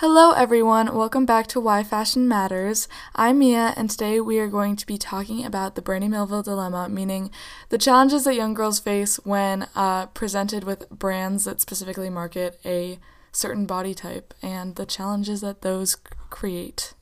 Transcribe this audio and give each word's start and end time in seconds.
Hello, 0.00 0.30
everyone. 0.30 0.94
Welcome 0.94 1.26
back 1.26 1.48
to 1.48 1.58
Why 1.58 1.82
Fashion 1.82 2.28
Matters. 2.28 2.86
I'm 3.16 3.40
Mia, 3.40 3.74
and 3.76 3.90
today 3.90 4.20
we 4.20 4.38
are 4.38 4.46
going 4.46 4.76
to 4.76 4.86
be 4.86 4.96
talking 4.96 5.44
about 5.44 5.74
the 5.74 5.82
Brandy 5.82 6.06
Melville 6.06 6.44
dilemma, 6.44 6.88
meaning 6.88 7.32
the 7.70 7.78
challenges 7.78 8.22
that 8.22 8.36
young 8.36 8.54
girls 8.54 8.78
face 8.78 9.16
when 9.24 9.66
uh, 9.74 10.06
presented 10.06 10.62
with 10.62 10.88
brands 10.88 11.46
that 11.46 11.60
specifically 11.60 12.10
market 12.10 12.60
a 12.64 13.00
certain 13.32 13.66
body 13.66 13.92
type, 13.92 14.34
and 14.40 14.76
the 14.76 14.86
challenges 14.86 15.40
that 15.40 15.62
those 15.62 15.96
create. 16.30 16.94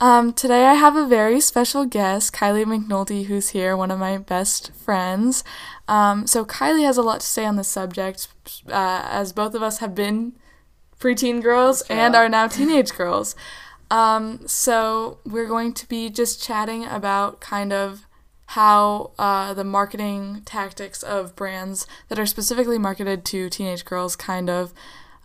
Um, 0.00 0.32
today 0.32 0.64
I 0.66 0.74
have 0.74 0.94
a 0.94 1.06
very 1.06 1.40
special 1.40 1.84
guest, 1.84 2.32
Kylie 2.32 2.64
McNulty, 2.64 3.26
who's 3.26 3.48
here, 3.48 3.76
one 3.76 3.90
of 3.90 3.98
my 3.98 4.16
best 4.16 4.72
friends. 4.72 5.42
Um, 5.88 6.24
so 6.28 6.44
Kylie 6.44 6.84
has 6.84 6.96
a 6.96 7.02
lot 7.02 7.20
to 7.20 7.26
say 7.26 7.44
on 7.44 7.56
this 7.56 7.66
subject, 7.66 8.28
uh, 8.68 9.08
as 9.10 9.32
both 9.32 9.54
of 9.54 9.62
us 9.62 9.78
have 9.78 9.96
been 9.96 10.34
preteen 11.00 11.42
girls 11.42 11.82
and 11.82 12.14
are 12.14 12.28
now 12.28 12.46
teenage 12.46 12.92
girls. 12.94 13.34
Um, 13.90 14.46
so 14.46 15.18
we're 15.26 15.48
going 15.48 15.74
to 15.74 15.88
be 15.88 16.10
just 16.10 16.40
chatting 16.40 16.84
about 16.84 17.40
kind 17.40 17.72
of 17.72 18.06
how 18.52 19.10
uh, 19.18 19.52
the 19.52 19.64
marketing 19.64 20.42
tactics 20.44 21.02
of 21.02 21.34
brands 21.34 21.88
that 22.08 22.20
are 22.20 22.26
specifically 22.26 22.78
marketed 22.78 23.24
to 23.24 23.50
teenage 23.50 23.84
girls 23.84 24.14
kind 24.14 24.48
of 24.48 24.72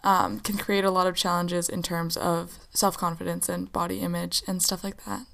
um, 0.03 0.39
can 0.39 0.57
create 0.57 0.84
a 0.84 0.91
lot 0.91 1.07
of 1.07 1.16
challenges 1.16 1.70
in 1.70 1.81
terms 1.81 2.17
of 2.17 2.59
self 2.71 2.98
confidence 2.98 3.49
and 3.49 3.71
body 3.71 3.99
image 3.99 4.44
and 4.48 4.61
stuff 4.61 4.84
like 4.84 5.03
that. 5.05 5.25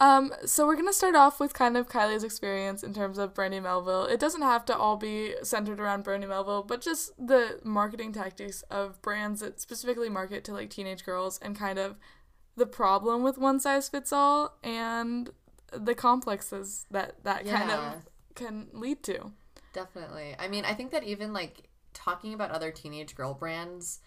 Um, 0.00 0.32
so 0.44 0.64
we're 0.64 0.76
gonna 0.76 0.92
start 0.92 1.16
off 1.16 1.40
with 1.40 1.54
kind 1.54 1.76
of 1.76 1.88
Kylie's 1.88 2.22
experience 2.22 2.84
in 2.84 2.94
terms 2.94 3.18
of 3.18 3.34
Brandy 3.34 3.58
Melville. 3.58 4.04
It 4.04 4.20
doesn't 4.20 4.42
have 4.42 4.64
to 4.66 4.76
all 4.76 4.96
be 4.96 5.34
centered 5.42 5.80
around 5.80 6.04
Brandy 6.04 6.28
Melville, 6.28 6.62
but 6.62 6.80
just 6.80 7.10
the 7.18 7.58
marketing 7.64 8.12
tactics 8.12 8.62
of 8.70 9.02
brands 9.02 9.40
that 9.40 9.60
specifically 9.60 10.08
market 10.08 10.44
to 10.44 10.52
like 10.52 10.70
teenage 10.70 11.04
girls 11.04 11.40
and 11.42 11.58
kind 11.58 11.80
of 11.80 11.96
the 12.56 12.66
problem 12.66 13.24
with 13.24 13.38
one 13.38 13.58
size 13.58 13.88
fits 13.88 14.12
all 14.12 14.56
and 14.62 15.30
the 15.72 15.94
complexes 15.94 16.86
that 16.90 17.16
that 17.24 17.44
yeah. 17.44 17.58
kind 17.58 17.70
of 17.72 18.02
can 18.38 18.68
lead 18.72 19.02
to. 19.04 19.32
Definitely. 19.72 20.34
I 20.38 20.48
mean, 20.48 20.64
I 20.64 20.74
think 20.74 20.90
that 20.92 21.04
even 21.04 21.32
like 21.32 21.68
talking 21.94 22.34
about 22.34 22.50
other 22.50 22.70
teenage 22.70 23.14
girl 23.14 23.34
brands, 23.34 24.00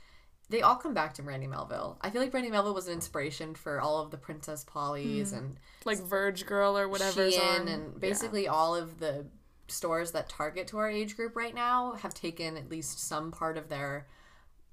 they 0.49 0.61
all 0.61 0.75
come 0.75 0.93
back 0.93 1.13
to 1.15 1.21
Brandy 1.21 1.47
Melville. 1.47 1.97
I 2.01 2.09
feel 2.09 2.21
like 2.21 2.31
Brandy 2.31 2.49
Melville 2.49 2.73
was 2.73 2.87
an 2.87 2.93
inspiration 2.93 3.55
for 3.55 3.79
all 3.79 3.99
of 4.01 4.11
the 4.11 4.17
Princess 4.17 4.65
Pollys 4.65 5.29
mm. 5.29 5.37
and 5.37 5.57
like 5.85 5.99
Verge 5.99 6.45
Girl 6.45 6.77
or 6.77 6.89
whatever. 6.89 7.29
Shein 7.29 7.67
and 7.67 7.99
basically 7.99 8.45
yeah. 8.45 8.51
all 8.51 8.75
of 8.75 8.99
the 8.99 9.25
stores 9.67 10.11
that 10.11 10.27
target 10.27 10.67
to 10.67 10.77
our 10.77 10.89
age 10.89 11.15
group 11.15 11.35
right 11.35 11.55
now 11.55 11.93
have 11.93 12.13
taken 12.13 12.57
at 12.57 12.69
least 12.69 12.99
some 12.99 13.31
part 13.31 13.57
of 13.57 13.69
their 13.69 14.07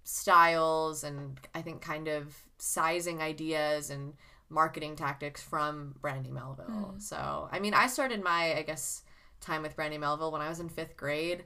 styles 0.03 1.05
and 1.05 1.39
I 1.55 1.62
think 1.62 1.81
kind 1.81 2.09
of 2.09 2.36
sizing 2.59 3.20
ideas 3.20 3.91
and 3.91 4.14
marketing 4.51 4.97
tactics 4.97 5.42
from 5.42 5.95
Brandy 6.01 6.31
Melville. 6.31 6.95
Mm. 6.95 7.03
So, 7.03 7.48
I 7.53 7.61
mean, 7.61 7.75
I 7.75 7.86
started 7.86 8.23
my, 8.25 8.56
I 8.56 8.62
guess, 8.62 9.03
time 9.41 9.62
with 9.62 9.77
Brandy 9.77 9.98
Melville 9.98 10.33
when 10.33 10.42
I 10.42 10.48
was 10.48 10.61
in 10.61 10.69
fifth 10.69 10.97
grade. 10.97 11.44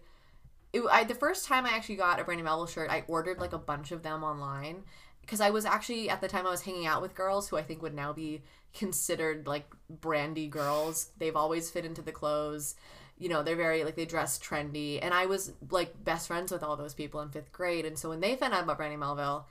It, 0.73 0.83
I, 0.91 1.05
the 1.05 1.15
first 1.15 1.47
time 1.47 1.67
I 1.67 1.71
actually 1.71 1.97
got 1.97 2.21
a 2.21 2.25
Brandy 2.25 2.43
Melville 2.43 2.67
shirt, 2.67 2.91
I 2.91 3.05
ordered 3.07 3.39
like 3.39 3.53
a 3.53 3.59
bunch 3.59 3.93
of 3.93 4.03
them 4.03 4.25
online 4.25 4.85
because 5.21 5.41
I 5.41 5.51
was 5.51 5.65
actually 5.65 6.11
at 6.11 6.21
the 6.21 6.29
time 6.29 6.47
I 6.47 6.51
was 6.51 6.63
hanging 6.63 6.87
out 6.87 7.01
with 7.01 7.15
girls 7.15 7.49
who 7.49 7.57
I 7.57 7.63
think 7.63 7.83
would 7.83 7.95
now 7.95 8.13
be 8.13 8.43
considered 8.75 9.47
like 9.47 9.67
brandy 9.89 10.49
girls. 10.49 11.11
They've 11.19 11.37
always 11.37 11.71
fit 11.71 11.85
into 11.85 12.03
the 12.03 12.13
clothes. 12.13 12.75
You 13.19 13.29
know, 13.29 13.43
they're 13.43 13.57
very 13.57 13.85
like 13.85 13.95
they 13.95 14.05
dress 14.05 14.39
trendy, 14.39 14.99
and 15.01 15.15
I 15.15 15.27
was 15.27 15.53
like 15.71 16.03
best 16.03 16.27
friends 16.27 16.51
with 16.51 16.63
all 16.63 16.77
those 16.77 16.95
people 16.95 17.21
in 17.21 17.31
fifth 17.31 17.53
grade. 17.53 17.85
And 17.85 17.99
so 17.99 18.09
when 18.09 18.21
they 18.21 18.35
found 18.37 18.53
out 18.53 18.65
about 18.65 18.79
Brandy 18.79 18.97
Melville, 18.97 19.47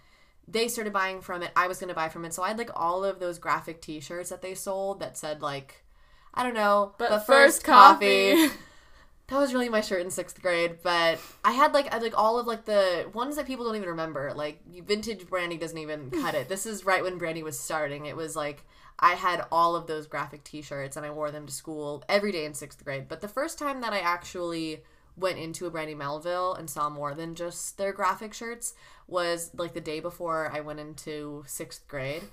they 0.47 0.67
started 0.67 0.91
buying 0.91 1.21
from 1.21 1.43
it. 1.43 1.51
I 1.55 1.67
was 1.67 1.79
gonna 1.79 1.93
buy 1.93 2.09
from 2.09 2.25
it, 2.25 2.33
so 2.33 2.43
I 2.43 2.49
had 2.49 2.57
like 2.57 2.71
all 2.75 3.05
of 3.05 3.19
those 3.19 3.39
graphic 3.39 3.81
T-shirts 3.81 4.29
that 4.29 4.41
they 4.41 4.55
sold 4.55 4.99
that 4.99 5.17
said 5.17 5.41
like 5.41 5.85
I 6.33 6.43
don't 6.43 6.53
know. 6.53 6.93
But, 6.97 7.09
but 7.09 7.19
first, 7.19 7.27
first, 7.27 7.63
coffee. 7.63 8.35
coffee. 8.35 8.55
that 9.27 9.39
was 9.39 9.53
really 9.53 9.69
my 9.69 9.81
shirt 9.81 10.01
in 10.01 10.11
sixth 10.11 10.41
grade. 10.41 10.77
But 10.83 11.19
I 11.43 11.53
had 11.53 11.73
like 11.73 11.93
I 11.93 11.97
like 11.99 12.17
all 12.17 12.39
of 12.39 12.47
like 12.47 12.65
the 12.65 13.09
ones 13.13 13.37
that 13.37 13.47
people 13.47 13.65
don't 13.65 13.77
even 13.77 13.89
remember. 13.89 14.33
Like 14.35 14.61
vintage 14.85 15.27
Brandy 15.27 15.57
doesn't 15.57 15.77
even 15.77 16.11
cut 16.21 16.35
it. 16.35 16.49
This 16.49 16.65
is 16.65 16.85
right 16.85 17.03
when 17.03 17.17
Brandy 17.17 17.43
was 17.43 17.59
starting. 17.59 18.05
It 18.05 18.15
was 18.15 18.35
like 18.35 18.65
I 18.99 19.13
had 19.13 19.45
all 19.51 19.75
of 19.75 19.87
those 19.87 20.05
graphic 20.05 20.43
T-shirts 20.43 20.95
and 20.95 21.05
I 21.05 21.11
wore 21.11 21.31
them 21.31 21.47
to 21.47 21.53
school 21.53 22.03
every 22.07 22.31
day 22.31 22.45
in 22.45 22.53
sixth 22.53 22.83
grade. 22.83 23.07
But 23.07 23.21
the 23.21 23.27
first 23.27 23.57
time 23.57 23.81
that 23.81 23.93
I 23.93 23.99
actually 23.99 24.83
went 25.17 25.39
into 25.39 25.65
a 25.65 25.71
Brandy 25.71 25.95
Melville 25.95 26.53
and 26.53 26.69
saw 26.69 26.89
more 26.89 27.13
than 27.13 27.35
just 27.35 27.77
their 27.77 27.93
graphic 27.93 28.33
shirts 28.33 28.73
was 29.07 29.51
like 29.55 29.73
the 29.73 29.81
day 29.81 29.99
before 29.99 30.51
I 30.53 30.61
went 30.61 30.79
into 30.79 31.43
sixth 31.47 31.87
grade. 31.87 32.23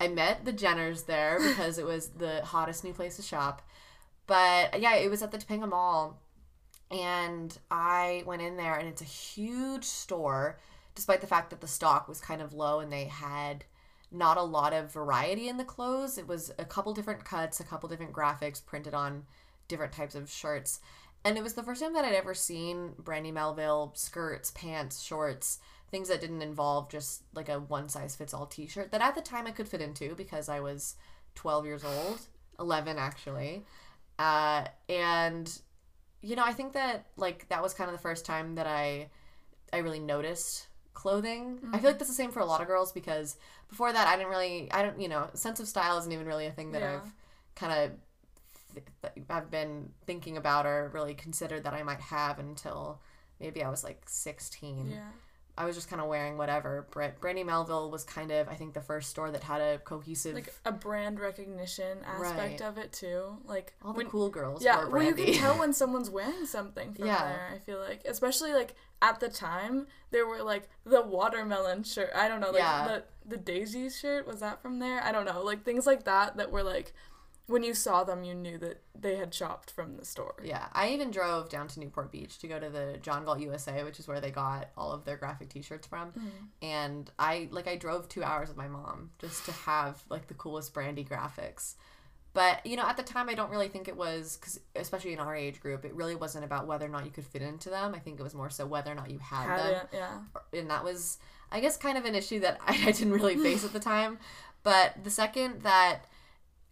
I 0.00 0.08
met 0.08 0.44
the 0.44 0.52
Jenners 0.52 1.06
there 1.06 1.38
because 1.48 1.78
it 1.78 1.86
was 1.86 2.08
the 2.08 2.44
hottest 2.44 2.84
new 2.84 2.92
place 2.92 3.16
to 3.16 3.22
shop. 3.22 3.62
But 4.26 4.80
yeah, 4.80 4.96
it 4.96 5.10
was 5.10 5.22
at 5.22 5.30
the 5.30 5.38
Topanga 5.38 5.68
Mall. 5.68 6.20
And 6.90 7.56
I 7.70 8.22
went 8.26 8.40
in 8.40 8.56
there, 8.56 8.76
and 8.76 8.88
it's 8.88 9.02
a 9.02 9.04
huge 9.04 9.84
store, 9.84 10.58
despite 10.94 11.20
the 11.20 11.26
fact 11.26 11.50
that 11.50 11.60
the 11.60 11.68
stock 11.68 12.08
was 12.08 12.20
kind 12.20 12.40
of 12.40 12.54
low 12.54 12.80
and 12.80 12.90
they 12.90 13.04
had 13.04 13.64
not 14.10 14.38
a 14.38 14.42
lot 14.42 14.72
of 14.72 14.92
variety 14.92 15.48
in 15.48 15.58
the 15.58 15.64
clothes. 15.64 16.16
It 16.16 16.26
was 16.26 16.50
a 16.58 16.64
couple 16.64 16.94
different 16.94 17.24
cuts, 17.24 17.60
a 17.60 17.64
couple 17.64 17.88
different 17.88 18.14
graphics 18.14 18.64
printed 18.64 18.94
on 18.94 19.24
different 19.68 19.92
types 19.92 20.14
of 20.14 20.30
shirts. 20.30 20.80
And 21.24 21.36
it 21.36 21.42
was 21.42 21.54
the 21.54 21.62
first 21.62 21.82
time 21.82 21.92
that 21.94 22.04
I'd 22.04 22.14
ever 22.14 22.34
seen 22.34 22.92
Brandy 22.98 23.32
Melville 23.32 23.92
skirts, 23.94 24.50
pants, 24.52 25.02
shorts 25.02 25.58
things 25.90 26.08
that 26.08 26.20
didn't 26.20 26.42
involve 26.42 26.90
just 26.90 27.22
like 27.34 27.48
a 27.48 27.58
one 27.58 27.88
size 27.88 28.14
fits 28.14 28.34
all 28.34 28.46
t 28.46 28.66
shirt 28.66 28.92
that 28.92 29.00
at 29.00 29.14
the 29.14 29.20
time 29.20 29.46
I 29.46 29.52
could 29.52 29.68
fit 29.68 29.80
into 29.80 30.14
because 30.14 30.48
I 30.48 30.60
was 30.60 30.96
12 31.34 31.66
years 31.66 31.84
old, 31.84 32.20
11 32.58 32.98
actually. 32.98 33.64
Uh, 34.18 34.64
and, 34.88 35.60
you 36.20 36.36
know, 36.36 36.44
I 36.44 36.52
think 36.52 36.72
that 36.72 37.06
like 37.16 37.48
that 37.48 37.62
was 37.62 37.74
kind 37.74 37.88
of 37.88 37.96
the 37.96 38.02
first 38.02 38.26
time 38.26 38.56
that 38.56 38.66
I, 38.66 39.08
I 39.72 39.78
really 39.78 40.00
noticed 40.00 40.66
clothing. 40.94 41.58
Mm-hmm. 41.58 41.74
I 41.74 41.78
feel 41.78 41.90
like 41.90 41.94
mm-hmm. 41.94 41.98
that's 41.98 42.10
the 42.10 42.16
same 42.16 42.32
for 42.32 42.40
a 42.40 42.46
lot 42.46 42.60
of 42.60 42.66
girls 42.66 42.92
because 42.92 43.36
before 43.68 43.92
that 43.92 44.08
I 44.08 44.16
didn't 44.16 44.30
really, 44.30 44.70
I 44.72 44.82
don't, 44.82 45.00
you 45.00 45.08
know, 45.08 45.28
sense 45.34 45.60
of 45.60 45.68
style 45.68 45.98
isn't 45.98 46.12
even 46.12 46.26
really 46.26 46.46
a 46.46 46.52
thing 46.52 46.72
that 46.72 46.82
yeah. 46.82 46.96
I've 46.96 47.14
kind 47.54 47.72
of 47.72 47.92
I've 49.30 49.50
been 49.50 49.90
thinking 50.06 50.36
about 50.36 50.66
or 50.66 50.90
really 50.92 51.14
considered 51.14 51.64
that 51.64 51.74
I 51.74 51.82
might 51.82 52.00
have 52.00 52.38
until 52.38 53.00
maybe 53.40 53.62
I 53.62 53.70
was 53.70 53.84
like 53.84 54.02
16. 54.06 54.90
Yeah. 54.90 54.98
I 55.58 55.64
was 55.64 55.74
just 55.74 55.90
kind 55.90 56.00
of 56.00 56.06
wearing 56.06 56.38
whatever. 56.38 56.86
Brit- 56.92 57.20
Brandy 57.20 57.42
Melville 57.42 57.90
was 57.90 58.04
kind 58.04 58.30
of, 58.30 58.48
I 58.48 58.54
think, 58.54 58.74
the 58.74 58.80
first 58.80 59.10
store 59.10 59.32
that 59.32 59.42
had 59.42 59.60
a 59.60 59.78
cohesive, 59.78 60.34
like 60.34 60.54
a 60.64 60.70
brand 60.70 61.18
recognition 61.18 61.98
aspect 62.06 62.60
right. 62.60 62.62
of 62.62 62.78
it 62.78 62.92
too. 62.92 63.36
Like 63.44 63.74
all 63.82 63.92
the 63.92 63.98
when, 63.98 64.06
cool 64.06 64.30
girls. 64.30 64.64
Yeah, 64.64 64.86
well, 64.86 65.02
you 65.02 65.14
can 65.14 65.34
tell 65.34 65.58
when 65.58 65.72
someone's 65.74 66.10
wearing 66.10 66.46
something 66.46 66.94
from 66.94 67.06
yeah. 67.06 67.24
there. 67.24 67.50
I 67.52 67.58
feel 67.58 67.80
like, 67.80 68.02
especially 68.06 68.52
like 68.52 68.76
at 69.02 69.18
the 69.18 69.28
time, 69.28 69.88
there 70.12 70.28
were 70.28 70.42
like 70.44 70.68
the 70.86 71.02
watermelon 71.02 71.82
shirt. 71.82 72.10
I 72.14 72.28
don't 72.28 72.40
know, 72.40 72.50
like 72.50 72.58
yeah. 72.58 72.86
the 72.86 73.04
the 73.26 73.36
Daisy 73.36 73.90
shirt 73.90 74.28
was 74.28 74.38
that 74.38 74.62
from 74.62 74.78
there? 74.78 75.02
I 75.02 75.10
don't 75.10 75.26
know, 75.26 75.42
like 75.42 75.64
things 75.64 75.86
like 75.86 76.04
that 76.04 76.36
that 76.36 76.52
were 76.52 76.62
like 76.62 76.94
when 77.48 77.62
you 77.62 77.72
saw 77.72 78.04
them, 78.04 78.24
you 78.24 78.34
knew 78.34 78.58
that 78.58 78.82
they 78.94 79.16
had 79.16 79.34
shopped 79.34 79.70
from 79.70 79.96
the 79.96 80.04
store. 80.04 80.34
Yeah, 80.44 80.66
I 80.72 80.90
even 80.90 81.10
drove 81.10 81.48
down 81.48 81.66
to 81.68 81.80
Newport 81.80 82.12
Beach 82.12 82.38
to 82.38 82.46
go 82.46 82.60
to 82.60 82.68
the 82.68 82.98
John 83.00 83.24
Galt 83.24 83.40
USA, 83.40 83.82
which 83.84 83.98
is 83.98 84.06
where 84.06 84.20
they 84.20 84.30
got 84.30 84.68
all 84.76 84.92
of 84.92 85.04
their 85.04 85.16
graphic 85.16 85.48
T-shirts 85.48 85.86
from. 85.86 86.10
Mm-hmm. 86.10 86.28
And 86.62 87.10
I 87.18 87.48
like 87.50 87.66
I 87.66 87.76
drove 87.76 88.08
two 88.08 88.22
hours 88.22 88.48
with 88.48 88.58
my 88.58 88.68
mom 88.68 89.10
just 89.18 89.46
to 89.46 89.52
have 89.52 90.02
like 90.10 90.28
the 90.28 90.34
coolest 90.34 90.74
brandy 90.74 91.04
graphics. 91.04 91.74
But 92.34 92.64
you 92.66 92.76
know, 92.76 92.86
at 92.86 92.98
the 92.98 93.02
time, 93.02 93.30
I 93.30 93.34
don't 93.34 93.50
really 93.50 93.68
think 93.68 93.88
it 93.88 93.96
was 93.96 94.36
because, 94.36 94.60
especially 94.76 95.14
in 95.14 95.18
our 95.18 95.34
age 95.34 95.58
group, 95.60 95.86
it 95.86 95.94
really 95.94 96.14
wasn't 96.14 96.44
about 96.44 96.66
whether 96.66 96.84
or 96.84 96.90
not 96.90 97.06
you 97.06 97.10
could 97.10 97.24
fit 97.24 97.40
into 97.40 97.70
them. 97.70 97.94
I 97.94 97.98
think 97.98 98.20
it 98.20 98.22
was 98.22 98.34
more 98.34 98.50
so 98.50 98.66
whether 98.66 98.92
or 98.92 98.94
not 98.94 99.10
you 99.10 99.18
had, 99.18 99.46
had 99.46 99.58
them. 99.58 99.74
It, 99.74 99.88
yeah. 99.94 100.18
And 100.60 100.70
that 100.70 100.84
was, 100.84 101.16
I 101.50 101.60
guess, 101.60 101.78
kind 101.78 101.96
of 101.96 102.04
an 102.04 102.14
issue 102.14 102.40
that 102.40 102.58
I, 102.60 102.78
I 102.88 102.92
didn't 102.92 103.14
really 103.14 103.36
face 103.36 103.64
at 103.64 103.72
the 103.72 103.80
time. 103.80 104.18
But 104.62 105.02
the 105.02 105.10
second 105.10 105.62
that 105.62 106.04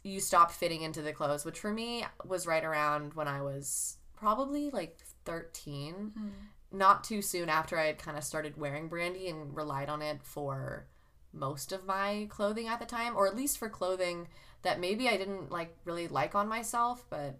you 0.07 0.21
stop 0.21 0.53
fitting 0.53 0.83
into 0.83 1.03
the 1.03 1.13
clothes, 1.13 1.45
which 1.45 1.59
for 1.59 1.73
me 1.73 2.05
was 2.25 2.47
right 2.47 2.65
around 2.65 3.15
when 3.15 3.27
I 3.27 3.43
was 3.43 3.97
probably 4.17 4.71
like 4.71 4.99
13. 5.25 6.13
Mm. 6.17 6.31
Not 6.73 7.05
too 7.05 7.23
soon 7.23 7.49
after 7.49 7.79
I 7.79 7.87
had 7.87 7.99
kind 7.99 8.17
of 8.17 8.25
started 8.25 8.57
wearing 8.57 8.89
brandy 8.89 9.29
and 9.29 9.55
relied 9.55 9.89
on 9.89 10.03
it 10.03 10.21
for 10.23 10.87
most 11.33 11.73
of 11.73 11.85
my 11.85 12.27
clothing 12.31 12.69
at 12.69 12.79
the 12.79 12.87
time, 12.87 13.17
or 13.17 13.27
at 13.27 13.37
least 13.37 13.59
for 13.59 13.69
clothing 13.69 14.29
that 14.63 14.81
maybe 14.81 15.09
I 15.09 15.17
didn't 15.17 15.51
like 15.51 15.77
really 15.85 16.09
like 16.09 16.35
on 16.35 16.49
myself, 16.49 17.05
but 17.11 17.39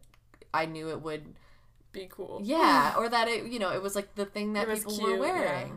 I 0.53 0.67
knew 0.67 0.91
it 0.91 1.03
would 1.03 1.35
be 1.93 2.09
cool. 2.11 2.41
Yeah, 2.43 2.95
or 2.99 3.09
that 3.09 3.29
it 3.29 3.47
you 3.47 3.59
know 3.59 3.73
it 3.73 3.83
was 3.83 3.95
like 3.95 4.15
the 4.15 4.27
thing 4.27 4.55
that 4.55 4.69
people 4.69 4.97
cute, 4.97 5.19
were 5.19 5.27
yeah. 5.27 5.69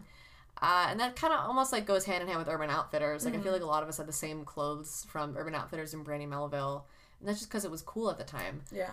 Uh, 0.61 0.87
and 0.89 0.99
that 0.99 1.15
kind 1.15 1.33
of 1.33 1.39
almost 1.39 1.71
like 1.71 1.85
goes 1.85 2.05
hand 2.05 2.21
in 2.21 2.27
hand 2.27 2.39
with 2.39 2.49
Urban 2.49 2.69
Outfitters. 2.69 3.23
Like 3.23 3.33
I 3.33 3.37
Mm-hmm. 3.37 3.43
feel 3.43 3.53
like 3.53 3.61
a 3.61 3.65
lot 3.65 3.81
of 3.83 3.89
us 3.89 3.97
had 3.97 4.07
the 4.07 4.13
same 4.13 4.43
clothes 4.43 5.05
from 5.09 5.37
Urban 5.37 5.55
Outfitters 5.55 5.93
and 5.93 6.03
Brandy 6.03 6.25
Melville, 6.25 6.85
and 7.19 7.27
that's 7.29 7.39
just 7.39 7.49
because 7.49 7.63
it 7.65 7.71
was 7.71 7.81
cool 7.81 8.09
at 8.09 8.17
the 8.17 8.23
time. 8.25 8.61
Yeah. 8.71 8.91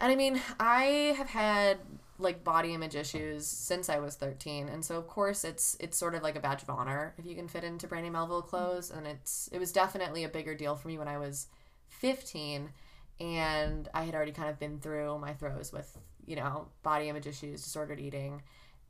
And 0.00 0.12
I 0.12 0.14
mean, 0.16 0.40
I 0.60 1.14
have 1.16 1.28
had 1.28 1.78
like 2.18 2.42
body 2.44 2.72
image 2.72 2.94
issues 2.94 3.46
since 3.46 3.90
I 3.90 3.98
was 3.98 4.14
13, 4.16 4.68
and 4.68 4.82
so 4.84 4.96
of 4.96 5.06
course 5.06 5.44
it's 5.44 5.76
it's 5.80 5.98
sort 5.98 6.14
of 6.14 6.22
like 6.22 6.36
a 6.36 6.40
badge 6.40 6.62
of 6.62 6.70
honor 6.70 7.14
if 7.18 7.26
you 7.26 7.34
can 7.34 7.48
fit 7.48 7.64
into 7.64 7.86
Brandy 7.86 8.08
Melville 8.10 8.42
clothes, 8.42 8.90
and 8.90 9.06
it's 9.06 9.48
it 9.52 9.58
was 9.58 9.72
definitely 9.72 10.24
a 10.24 10.28
bigger 10.30 10.54
deal 10.54 10.76
for 10.76 10.88
me 10.88 10.96
when 10.98 11.08
I 11.08 11.18
was 11.18 11.46
15, 11.88 12.70
and 13.20 13.88
I 13.94 14.02
had 14.04 14.14
already 14.14 14.32
kind 14.32 14.48
of 14.48 14.58
been 14.58 14.80
through 14.80 15.18
my 15.18 15.32
throes 15.34 15.72
with 15.72 15.98
you 16.26 16.36
know 16.36 16.68
body 16.82 17.08
image 17.08 17.26
issues, 17.26 17.62
disordered 17.62 18.00
eating, 18.00 18.42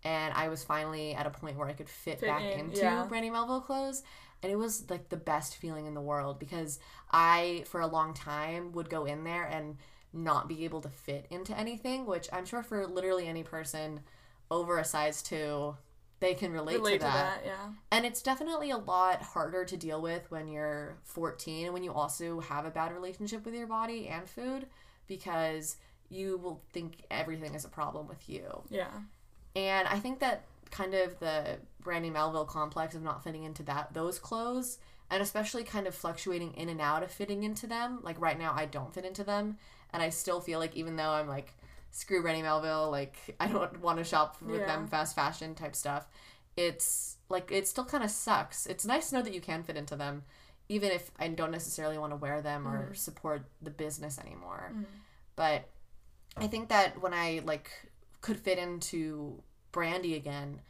and 0.06 0.32
I 0.34 0.48
was 0.48 0.62
finally 0.62 1.14
at 1.14 1.26
a 1.26 1.30
point 1.30 1.56
where 1.56 1.66
I 1.66 1.72
could 1.72 1.88
fit, 1.88 2.20
Fit 2.20 2.28
back 2.28 2.42
in, 2.42 2.60
into 2.60 2.76
yeah. 2.78 3.04
Brandy 3.08 3.28
Melville 3.28 3.60
clothes. 3.60 4.04
And 4.40 4.52
it 4.52 4.56
was 4.56 4.88
like 4.88 5.08
the 5.08 5.16
best 5.16 5.56
feeling 5.56 5.86
in 5.86 5.94
the 5.94 6.00
world 6.00 6.38
because 6.38 6.78
I, 7.10 7.64
for 7.66 7.80
a 7.80 7.88
long 7.88 8.14
time, 8.14 8.70
would 8.72 8.88
go 8.88 9.04
in 9.04 9.24
there 9.24 9.44
and 9.44 9.78
not 10.12 10.48
be 10.48 10.64
able 10.64 10.80
to 10.82 10.88
fit 10.88 11.26
into 11.30 11.58
anything, 11.58 12.06
which 12.06 12.28
I'm 12.32 12.46
sure 12.46 12.62
for 12.62 12.86
literally 12.86 13.26
any 13.26 13.42
person 13.42 14.00
over 14.48 14.78
a 14.78 14.84
size 14.84 15.22
two, 15.22 15.74
they 16.20 16.34
can 16.34 16.52
relate, 16.52 16.76
Relate 16.76 16.92
to, 16.92 16.98
to 16.98 17.04
that. 17.04 17.42
that, 17.42 17.46
yeah. 17.46 17.72
And 17.90 18.06
it's 18.06 18.22
definitely 18.22 18.70
a 18.70 18.78
lot 18.78 19.22
harder 19.22 19.64
to 19.64 19.76
deal 19.76 20.00
with 20.00 20.30
when 20.30 20.46
you're 20.46 20.98
14 21.02 21.64
and 21.64 21.74
when 21.74 21.82
you 21.82 21.92
also 21.92 22.38
have 22.38 22.64
a 22.64 22.70
bad 22.70 22.94
relationship 22.94 23.44
with 23.44 23.54
your 23.54 23.66
body 23.66 24.06
and 24.06 24.28
food 24.28 24.66
because 25.08 25.78
you 26.08 26.38
will 26.38 26.62
think 26.72 27.02
everything 27.10 27.56
is 27.56 27.64
a 27.64 27.68
problem 27.68 28.06
with 28.06 28.28
you. 28.28 28.62
Yeah. 28.70 28.86
And 29.56 29.88
I 29.88 29.98
think 29.98 30.20
that 30.20 30.44
kind 30.70 30.94
of 30.94 31.18
the 31.18 31.56
Brandy 31.80 32.10
Melville 32.10 32.44
complex 32.44 32.94
of 32.94 33.02
not 33.02 33.24
fitting 33.24 33.44
into 33.44 33.62
that 33.64 33.94
those 33.94 34.18
clothes 34.18 34.78
and 35.10 35.22
especially 35.22 35.64
kind 35.64 35.86
of 35.86 35.94
fluctuating 35.94 36.52
in 36.54 36.68
and 36.68 36.80
out 36.80 37.02
of 37.02 37.10
fitting 37.10 37.42
into 37.42 37.66
them. 37.66 38.00
Like 38.02 38.20
right 38.20 38.38
now 38.38 38.52
I 38.54 38.66
don't 38.66 38.92
fit 38.92 39.04
into 39.04 39.24
them 39.24 39.56
and 39.92 40.02
I 40.02 40.10
still 40.10 40.40
feel 40.40 40.58
like 40.58 40.76
even 40.76 40.96
though 40.96 41.10
I'm 41.10 41.28
like 41.28 41.54
screw 41.90 42.20
Brandy 42.22 42.42
Melville, 42.42 42.90
like 42.90 43.16
I 43.40 43.48
don't 43.48 43.80
want 43.80 43.98
to 43.98 44.04
shop 44.04 44.36
with 44.42 44.60
Yeah. 44.60 44.66
them 44.66 44.86
fast 44.86 45.14
fashion 45.14 45.54
type 45.54 45.74
stuff. 45.74 46.06
It's 46.56 47.16
like 47.28 47.50
it 47.50 47.66
still 47.66 47.84
kind 47.84 48.04
of 48.04 48.10
sucks. 48.10 48.66
It's 48.66 48.84
nice 48.84 49.08
to 49.08 49.16
know 49.16 49.22
that 49.22 49.34
you 49.34 49.40
can 49.40 49.62
fit 49.62 49.76
into 49.76 49.96
them 49.96 50.24
even 50.68 50.90
if 50.90 51.10
I 51.18 51.28
don't 51.28 51.52
necessarily 51.52 51.96
want 51.96 52.12
to 52.12 52.16
wear 52.16 52.42
them 52.42 52.66
or 52.66 52.90
mm. 52.90 52.96
support 52.96 53.44
the 53.62 53.70
business 53.70 54.18
anymore. 54.18 54.72
Mm. 54.74 54.84
But 55.36 55.68
I 56.36 56.48
think 56.48 56.68
that 56.70 57.00
when 57.00 57.14
I 57.14 57.40
like 57.44 57.70
could 58.20 58.40
fit 58.40 58.58
into 58.58 59.40
Brandy 59.76 60.14
again, 60.14 60.60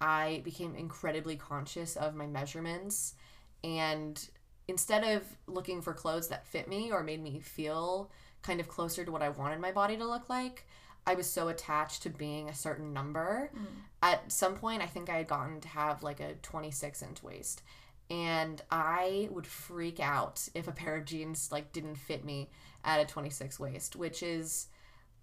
I 0.00 0.40
became 0.42 0.74
incredibly 0.74 1.36
conscious 1.36 1.94
of 1.94 2.16
my 2.16 2.26
measurements 2.26 3.14
and 3.62 4.28
instead 4.66 5.04
of 5.04 5.22
looking 5.46 5.80
for 5.80 5.94
clothes 5.94 6.26
that 6.28 6.48
fit 6.48 6.68
me 6.68 6.90
or 6.90 7.04
made 7.04 7.22
me 7.22 7.38
feel 7.38 8.10
kind 8.42 8.58
of 8.58 8.66
closer 8.66 9.04
to 9.04 9.12
what 9.12 9.22
I 9.22 9.28
wanted 9.28 9.60
my 9.60 9.70
body 9.70 9.96
to 9.96 10.04
look 10.04 10.28
like, 10.28 10.66
I 11.06 11.14
was 11.14 11.30
so 11.30 11.46
attached 11.46 12.02
to 12.02 12.10
being 12.10 12.48
a 12.48 12.54
certain 12.54 12.92
number. 12.92 13.52
Mm. 13.56 13.66
At 14.02 14.32
some 14.32 14.56
point, 14.56 14.82
I 14.82 14.86
think 14.86 15.08
I 15.08 15.18
had 15.18 15.28
gotten 15.28 15.60
to 15.60 15.68
have 15.68 16.02
like 16.02 16.18
a 16.18 16.34
26 16.42 17.02
inch 17.02 17.22
waist. 17.22 17.62
And 18.10 18.60
I 18.68 19.28
would 19.30 19.46
freak 19.46 20.00
out 20.00 20.48
if 20.56 20.66
a 20.66 20.72
pair 20.72 20.96
of 20.96 21.04
jeans 21.04 21.52
like 21.52 21.72
didn't 21.72 21.98
fit 21.98 22.24
me 22.24 22.50
at 22.84 23.00
a 23.00 23.06
26 23.06 23.60
waist, 23.60 23.94
which 23.94 24.24
is 24.24 24.66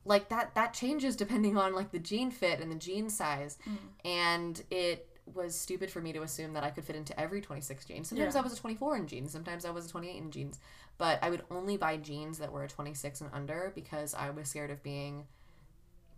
like 0.05 0.29
that 0.29 0.55
that 0.55 0.73
changes 0.73 1.15
depending 1.15 1.57
on 1.57 1.73
like 1.73 1.91
the 1.91 1.99
jean 1.99 2.31
fit 2.31 2.59
and 2.59 2.71
the 2.71 2.75
jean 2.75 3.09
size. 3.09 3.57
Hmm. 3.63 3.75
And 4.05 4.63
it 4.69 5.09
was 5.33 5.57
stupid 5.57 5.89
for 5.89 6.01
me 6.01 6.11
to 6.11 6.21
assume 6.21 6.53
that 6.53 6.63
I 6.63 6.69
could 6.69 6.83
fit 6.83 6.97
into 6.97 7.17
every 7.17 7.39
26 7.39 7.85
jeans. 7.85 8.09
Sometimes 8.09 8.35
Yeah. 8.35 8.41
I 8.41 8.43
was 8.43 8.53
a 8.53 8.57
24 8.57 8.97
in 8.97 9.07
jeans, 9.07 9.31
sometimes 9.31 9.63
I 9.65 9.69
was 9.71 9.85
a 9.85 9.89
28 9.89 10.17
in 10.17 10.31
jeans. 10.31 10.59
But 10.97 11.19
I 11.23 11.29
would 11.29 11.43
only 11.49 11.77
buy 11.77 11.97
jeans 11.97 12.37
that 12.39 12.51
were 12.51 12.63
a 12.63 12.67
26 12.67 13.21
and 13.21 13.29
under 13.33 13.71
because 13.73 14.13
I 14.13 14.29
was 14.29 14.49
scared 14.49 14.69
of 14.71 14.83
being 14.83 15.25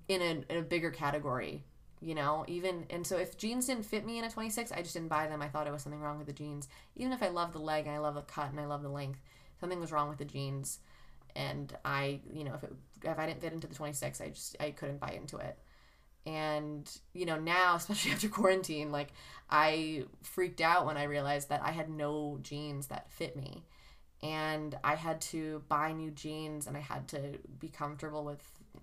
in 0.08 0.22
a, 0.22 0.52
in 0.52 0.58
a 0.58 0.62
bigger 0.62 0.92
category 0.92 1.64
you 2.02 2.14
know 2.14 2.44
even 2.48 2.86
and 2.90 3.08
so 3.08 3.18
if 3.18 3.38
jeans 3.38 3.68
didn't 3.68 3.86
fit 3.86 4.06
me 4.06 4.20
in 4.20 4.26
a 4.26 4.30
26 4.30 4.72
i 4.74 4.82
just 4.82 4.94
didn't 4.94 5.08
buy 5.08 5.28
them 5.28 5.42
i 5.42 5.48
thought 5.48 5.66
it 5.66 5.72
was 5.72 5.82
something 5.82 6.02
wrong 6.02 6.18
with 6.18 6.28
the 6.28 6.34
jeans 6.34 6.68
even 6.98 7.14
if 7.14 7.24
i 7.24 7.30
love 7.30 7.54
the 7.54 7.60
leg 7.60 7.88
and 7.88 7.96
i 7.96 7.98
love 7.98 8.16
the 8.16 8.22
cut 8.22 8.52
and 8.52 8.60
i 8.60 8.66
love 8.66 8.84
the 8.84 8.90
length 8.90 9.20
something 9.62 9.80
was 9.80 9.94
wrong 9.94 10.10
with 10.10 10.18
the 10.18 10.26
jeans 10.26 10.80
and 11.36 11.76
i 11.84 12.20
you 12.32 12.44
know 12.44 12.54
if 12.54 12.64
it 12.64 12.74
if 13.04 13.20
i 13.20 13.26
didn't 13.26 13.42
fit 13.42 13.54
into 13.54 13.68
the 13.68 13.76
26 13.76 14.22
i 14.22 14.30
just 14.30 14.56
i 14.60 14.72
couldn't 14.72 15.00
buy 15.00 15.12
into 15.12 15.38
it. 15.38 15.58
And 16.28 16.90
you 17.14 17.26
know 17.26 17.38
now 17.38 17.76
especially 17.78 18.12
after 18.12 18.30
quarantine 18.30 18.92
like 18.92 19.10
i 19.50 20.04
freaked 20.24 20.62
out 20.62 20.86
when 20.86 20.98
i 20.98 21.04
realized 21.04 21.50
that 21.50 21.62
i 21.64 21.72
had 21.72 21.90
no 21.90 22.40
jeans 22.42 22.88
that 22.88 23.12
fit 23.12 23.36
me. 23.36 23.64
And 24.24 24.76
i 24.84 24.96
had 24.96 25.22
to 25.22 25.62
buy 25.68 25.92
new 25.92 26.12
jeans 26.12 26.68
and 26.68 26.76
i 26.76 26.80
had 26.80 27.08
to 27.10 27.38
be 27.60 27.68
comfortable 27.68 28.24
with 28.24 28.42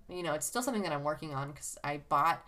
you 0.09 0.23
know 0.23 0.35
it's 0.35 0.47
still 0.47 0.63
something 0.63 0.83
that 0.83 0.93
i'm 0.93 1.05
working 1.05 1.35
on 1.35 1.51
because 1.51 1.77
i 1.83 2.01
bought 2.09 2.45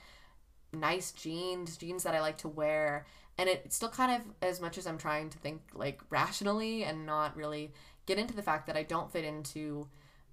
nice 0.73 1.13
jeans 1.13 1.77
jeans 1.77 2.03
that 2.05 2.15
i 2.15 2.21
like 2.21 2.39
to 2.39 2.49
wear. 2.49 3.07
And 3.37 3.49
it, 3.49 3.73
still 3.73 3.89
kind 3.89 4.13
of 4.13 4.49
as 4.49 4.61
much 4.61 4.79
as 4.79 4.87
i'm 4.87 4.99
trying 4.99 5.31
to 5.31 5.39
think 5.39 5.61
like 5.75 6.01
rationally 6.09 6.85
and 6.85 7.05
not 7.05 7.37
really 7.37 7.73
get 8.07 8.19
into 8.19 8.35
the 8.35 8.43
fact 8.43 8.67
that 8.67 8.77
i 8.77 8.83
don't 8.83 9.13
fit 9.13 9.25
into 9.25 9.89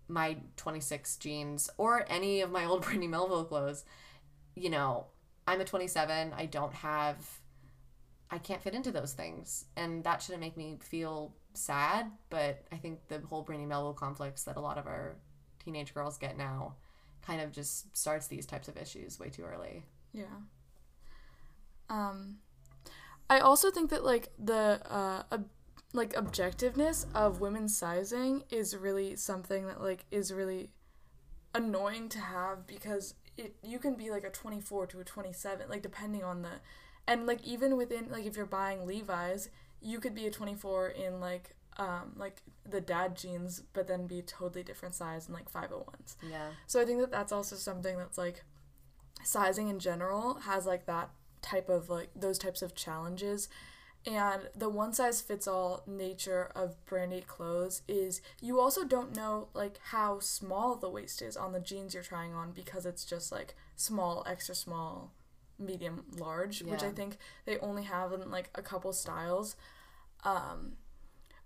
my 0.08 0.38
26 0.58 1.18
jeans 1.18 1.70
or 1.78 2.06
any 2.10 2.42
of 2.42 2.52
my 2.52 2.66
old 2.66 2.82
Brandy 2.86 3.08
Melville 3.08 3.46
clothes 3.46 3.86
you 4.56 4.70
know, 4.70 5.06
I'm 5.48 5.62
a 5.62 5.66
27. 5.66 6.34
I 6.36 6.46
don't 6.46 6.74
have, 6.74 7.18
I 8.30 8.38
can't 8.38 8.62
fit 8.62 8.74
into 8.74 8.92
those 8.92 9.14
things. 9.14 9.66
And 9.76 10.04
that 10.04 10.22
shouldn't 10.22 10.42
make 10.42 10.58
me 10.58 10.78
feel 10.82 11.34
sad. 11.54 12.12
But 12.30 12.64
I 12.72 12.78
think 12.78 13.08
the 13.08 13.20
whole 13.20 13.42
Brandy 13.42 13.66
Melville 13.66 13.94
complex 13.94 14.44
that 14.44 14.58
a 14.58 14.62
lot 14.62 14.78
of 14.78 14.88
our 14.88 15.16
teenage 15.64 15.94
girls 15.94 16.18
get 16.18 16.38
now 16.38 16.76
kind 17.26 17.42
of 17.42 17.52
just 17.52 17.96
starts 17.96 18.28
these 18.28 18.46
types 18.46 18.68
of 18.68 18.78
issues 18.78 19.20
way 19.20 19.30
too 19.30 19.44
early. 19.44 19.86
Yeah. 20.12 20.26
Um, 21.90 22.38
I 23.30 23.40
also 23.40 23.70
think 23.70 23.90
that 23.92 24.04
like 24.04 24.30
the 24.40 24.82
uh, 24.90 25.24
ob- 25.32 25.50
like 25.94 26.14
objectiveness 26.14 27.06
of 27.14 27.42
women's 27.42 27.76
sizing 27.76 28.44
is 28.50 28.76
really 28.76 29.16
something 29.16 29.68
that 29.68 29.82
like 29.82 30.06
is 30.12 30.32
really 30.34 30.70
annoying 31.54 32.08
to 32.10 32.20
have 32.20 32.66
because 32.66 33.14
it 33.38 33.56
you 33.62 33.78
can 33.78 33.96
be 33.96 34.10
like 34.10 34.24
a 34.24 34.30
24 34.30 34.88
to 34.88 35.00
a 35.00 35.04
27 35.04 35.68
like 35.70 35.82
depending 35.82 36.24
on 36.24 36.42
the 36.42 36.50
and 37.08 37.26
like 37.26 37.44
even 37.44 37.76
within 37.76 38.10
like 38.10 38.26
if 38.26 38.38
you're 38.38 38.46
buying 38.46 38.86
Levi's 38.86 39.50
you 39.82 40.00
could 40.00 40.16
be 40.16 40.26
a 40.28 40.32
24 40.32 40.90
in 40.90 41.20
like 41.20 41.56
um 41.78 42.14
like 42.16 42.42
the 42.70 42.80
dad 42.80 43.18
jeans 43.18 43.64
but 43.74 43.88
then 43.88 44.08
be 44.08 44.20
a 44.20 44.22
totally 44.22 44.64
different 44.64 44.96
size 44.96 45.28
in 45.28 45.34
like 45.34 45.52
501s 45.52 46.16
Yeah. 46.30 46.50
so 46.68 46.80
I 46.80 46.86
think 46.86 47.00
that 47.02 47.12
that's 47.12 47.32
also 47.32 47.56
something 47.56 47.98
that's 47.98 48.18
like 48.18 48.44
sizing 49.24 49.68
in 49.68 49.80
general 49.80 50.36
has 50.42 50.66
like 50.66 50.86
that 50.86 51.10
type 51.42 51.70
of 51.70 51.90
like 51.90 52.10
those 52.16 52.38
types 52.38 52.62
of 52.62 52.76
challenges. 52.76 53.50
And 54.06 54.50
the 54.56 54.70
one 54.70 54.94
size 54.94 55.22
fits 55.22 55.48
all 55.48 55.84
nature 55.86 56.52
of 56.56 56.84
branded 56.86 57.28
clothes 57.28 57.84
is 57.88 58.22
you 58.42 58.60
also 58.60 58.84
don't 58.84 59.16
know 59.16 59.50
like 59.54 59.80
how 59.92 60.20
small 60.20 60.76
the 60.76 60.90
waist 60.90 61.22
is 61.22 61.38
on 61.38 61.52
the 61.54 61.60
jeans 61.60 61.94
you're 61.94 62.02
trying 62.02 62.34
on 62.34 62.52
because 62.52 62.86
it's 62.86 63.06
just 63.06 63.32
like 63.32 63.56
small, 63.76 64.24
extra 64.28 64.56
small, 64.56 65.14
medium, 65.60 66.06
large, 66.18 66.64
which 66.64 66.82
I 66.82 66.90
think 66.92 67.18
they 67.46 67.60
only 67.60 67.84
have 67.84 68.12
in 68.12 68.32
like 68.32 68.50
a 68.56 68.64
couple 68.64 68.92
styles. 68.92 69.56
Um 70.24 70.74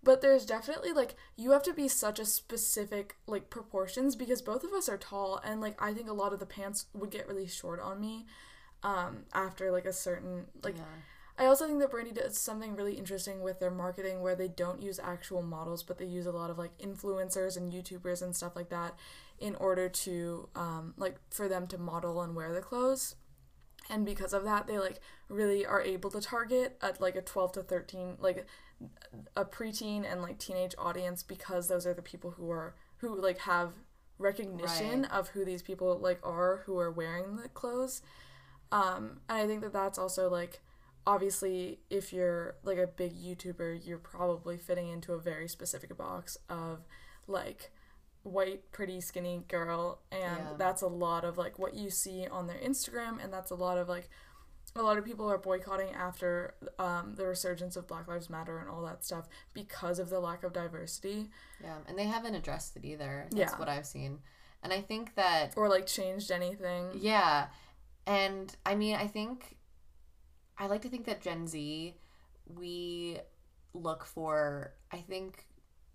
but 0.02 0.22
there's 0.22 0.46
definitely 0.46 0.94
like 0.94 1.16
you 1.36 1.52
have 1.52 1.64
to 1.64 1.74
be 1.74 1.88
such 1.90 2.20
a 2.20 2.26
specific 2.26 3.18
like 3.28 3.50
proportions 3.50 4.16
because 4.16 4.42
both 4.42 4.64
of 4.64 4.72
us 4.72 4.88
are 4.88 4.98
tall 4.98 5.42
and 5.44 5.60
like 5.60 5.82
I 5.82 5.94
think 5.94 6.08
a 6.10 6.14
lot 6.14 6.32
of 6.32 6.40
the 6.40 6.46
pants 6.46 6.86
would 6.94 7.10
get 7.10 7.28
really 7.28 7.48
short 7.48 7.82
on 7.82 8.00
me 8.00 8.28
um 8.84 9.26
after 9.34 9.72
like 9.72 9.86
a 9.86 9.94
certain 9.94 10.46
like 10.64 10.78
yeah. 10.78 10.84
I 11.38 11.46
also 11.48 11.68
think 11.68 11.80
that 11.80 11.92
Brandy 11.92 12.12
does 12.14 12.38
something 12.38 12.76
really 12.76 12.94
interesting 12.94 13.42
with 13.42 13.60
their 13.60 13.72
marketing 13.72 14.22
where 14.22 14.36
they 14.36 14.48
don't 14.48 14.82
use 14.82 15.00
actual 15.04 15.42
models, 15.42 15.84
but 15.84 15.98
they 15.98 16.06
use 16.06 16.26
a 16.26 16.32
lot 16.32 16.50
of 16.50 16.58
like 16.58 16.78
influencers 16.78 17.58
and 17.58 17.74
YouTubers 17.74 18.22
and 18.22 18.34
stuff 18.36 18.56
like 18.56 18.70
that 18.70 18.96
in 19.40 19.56
order 19.56 19.90
to 19.90 20.48
um, 20.56 20.94
like 20.98 21.18
for 21.30 21.50
them 21.50 21.68
to 21.68 21.78
model 21.78 22.22
and 22.22 22.36
wear 22.36 22.54
the 22.54 22.62
clothes. 22.62 23.16
And 23.90 24.06
because 24.06 24.34
of 24.34 24.46
that, 24.46 24.66
they 24.66 24.80
like 24.80 25.00
really 25.28 25.66
are 25.66 25.82
able 25.82 26.10
to 26.12 26.22
target 26.22 26.78
at 26.82 27.02
like 27.02 27.16
a 27.16 27.22
12 27.22 27.52
to 27.54 27.64
13, 27.64 28.18
like 28.20 28.46
a 29.36 29.46
preteen 29.46 30.10
and 30.10 30.22
like 30.22 30.38
teenage 30.40 30.74
audience 30.78 31.22
because 31.22 31.68
those 31.68 31.86
are 31.86 31.94
the 31.94 32.02
people 32.02 32.32
who 32.32 32.50
are 32.50 32.76
who 32.98 33.20
like 33.22 33.40
have 33.40 33.74
recognition 34.18 35.02
Right. 35.04 35.12
of 35.12 35.30
who 35.30 35.44
these 35.46 35.62
people 35.62 35.98
like 36.00 36.20
are 36.26 36.64
who 36.66 36.80
are 36.80 36.92
wearing 36.92 37.36
the 37.36 37.50
clothes. 37.50 38.02
Um, 38.72 39.20
and 39.30 39.38
I 39.38 39.48
think 39.48 39.62
that 39.62 39.74
that's 39.74 39.98
also 40.00 40.30
like 40.30 40.62
obviously 41.08 41.80
if 41.90 42.12
you're 42.14 42.56
like 42.64 42.78
a 42.78 42.88
big 42.88 43.14
YouTuber, 43.16 43.86
you're 43.86 43.98
probably 43.98 44.58
fitting 44.58 44.90
into 44.90 45.14
a 45.14 45.20
very 45.20 45.48
specific 45.48 45.96
box 45.98 46.38
of 46.50 46.86
like 47.28 47.72
white, 48.24 48.72
pretty, 48.72 49.00
skinny 49.02 49.44
girl, 49.48 50.00
and 50.12 50.22
Yeah. 50.22 50.54
that's 50.58 50.82
a 50.82 50.88
lot 50.88 51.24
of 51.24 51.38
like 51.38 51.60
what 51.60 51.74
you 51.76 51.90
see 51.90 52.28
on 52.28 52.48
their 52.48 52.58
Instagram, 52.58 53.24
and 53.24 53.32
that's 53.32 53.52
a 53.52 53.56
lot 53.56 53.78
of 53.78 53.88
like 53.88 54.10
a 54.76 54.82
lot 54.82 54.98
of 54.98 55.06
people 55.06 55.30
are 55.32 55.38
boycotting 55.38 55.94
after 55.94 56.56
um, 56.80 57.14
the 57.16 57.26
resurgence 57.28 57.76
of 57.78 57.88
Black 57.88 58.08
Lives 58.08 58.30
Matter 58.30 58.58
and 58.58 58.68
all 58.68 58.82
that 58.84 59.06
stuff 59.06 59.28
because 59.54 60.00
of 60.00 60.10
the 60.10 60.20
lack 60.20 60.44
of 60.44 60.52
diversity 60.54 61.30
Yeah, 61.64 61.78
and 61.88 61.98
they 61.98 62.06
haven't 62.06 62.36
addressed 62.36 62.76
it 62.76 62.84
either. 62.84 63.28
That's 63.32 63.54
Yeah. 63.54 63.58
what 63.60 63.70
I've 63.70 63.86
seen. 63.86 64.20
And 64.64 64.74
I 64.74 64.82
think 64.82 65.14
that 65.16 65.54
or 65.56 65.70
like 65.70 65.86
changed 65.86 66.30
anything. 66.32 66.90
Yeah. 66.96 67.48
And 68.08 68.54
I 68.66 68.76
mean, 68.76 68.96
I 68.96 69.08
think 69.08 69.56
I 70.58 70.68
like 70.68 70.82
to 70.84 70.90
think 70.90 71.06
that 71.06 71.22
Gen 71.22 71.48
Z 71.48 71.96
we 72.48 73.18
look 73.74 74.06
for 74.06 74.74
I 74.92 74.98
think 74.98 75.46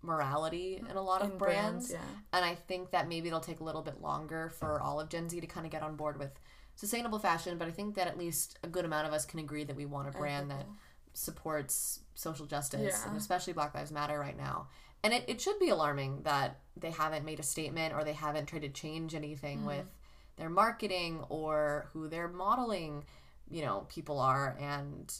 morality 0.01 0.81
in 0.89 0.95
a 0.97 1.01
lot 1.01 1.21
of 1.21 1.31
in 1.31 1.37
brands. 1.37 1.91
yeah. 1.91 1.99
And 2.33 2.43
I 2.43 2.55
think 2.55 2.91
that 2.91 3.07
maybe 3.07 3.27
it'll 3.27 3.39
take 3.39 3.59
a 3.59 3.63
little 3.63 3.81
bit 3.83 4.01
longer 4.01 4.49
for 4.49 4.81
all 4.81 4.99
of 4.99 5.09
Gen 5.09 5.29
Z 5.29 5.39
to 5.39 5.47
kind 5.47 5.65
of 5.65 5.71
get 5.71 5.83
on 5.83 5.95
board 5.95 6.17
with 6.17 6.31
sustainable 6.75 7.19
fashion, 7.19 7.57
but 7.57 7.67
I 7.67 7.71
think 7.71 7.95
that 7.95 8.07
at 8.07 8.17
least 8.17 8.57
a 8.63 8.67
good 8.67 8.85
amount 8.85 9.07
of 9.07 9.13
us 9.13 9.25
can 9.25 9.39
agree 9.39 9.63
that 9.63 9.75
we 9.75 9.85
want 9.85 10.07
a 10.07 10.11
brand 10.11 10.49
that 10.51 10.65
supports 11.13 11.99
social 12.15 12.45
justice 12.45 12.95
Yeah. 13.03 13.09
and 13.09 13.17
especially 13.17 13.53
Black 13.53 13.75
Lives 13.75 13.91
Matter 13.91 14.17
right 14.19 14.37
now. 14.37 14.67
And 15.03 15.13
it, 15.13 15.23
it 15.27 15.41
should 15.41 15.59
be 15.59 15.69
alarming 15.69 16.21
that 16.23 16.59
they 16.77 16.91
haven't 16.91 17.25
made 17.25 17.39
a 17.39 17.43
statement 17.43 17.93
or 17.93 18.03
they 18.03 18.13
haven't 18.13 18.45
tried 18.47 18.61
to 18.63 18.69
change 18.69 19.13
anything 19.15 19.59
Mm-hmm. 19.59 19.67
with 19.67 19.85
their 20.37 20.49
marketing 20.49 21.23
or 21.29 21.89
who 21.93 22.07
they're 22.07 22.27
modeling, 22.29 23.03
you 23.51 23.61
know, 23.63 23.85
people 23.89 24.19
are. 24.19 24.57
And 24.59 25.13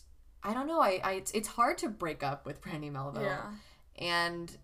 I 0.44 0.54
don't 0.54 0.68
know. 0.68 0.80
I, 0.82 1.00
I 1.04 1.12
it's, 1.14 1.32
it's 1.32 1.48
hard 1.50 1.78
to 1.80 1.90
break 1.90 2.24
up 2.24 2.46
with 2.46 2.62
Brandy 2.62 2.90
Melville. 2.90 3.24
Yeah. 3.24 3.52
And 3.98 4.56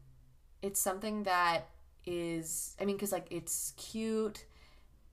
it's 0.61 0.79
something 0.79 1.23
that 1.23 1.69
is, 2.05 2.75
I 2.79 2.85
mean, 2.85 2.95
because 2.95 3.11
like 3.11 3.27
it's 3.29 3.73
cute. 3.77 4.45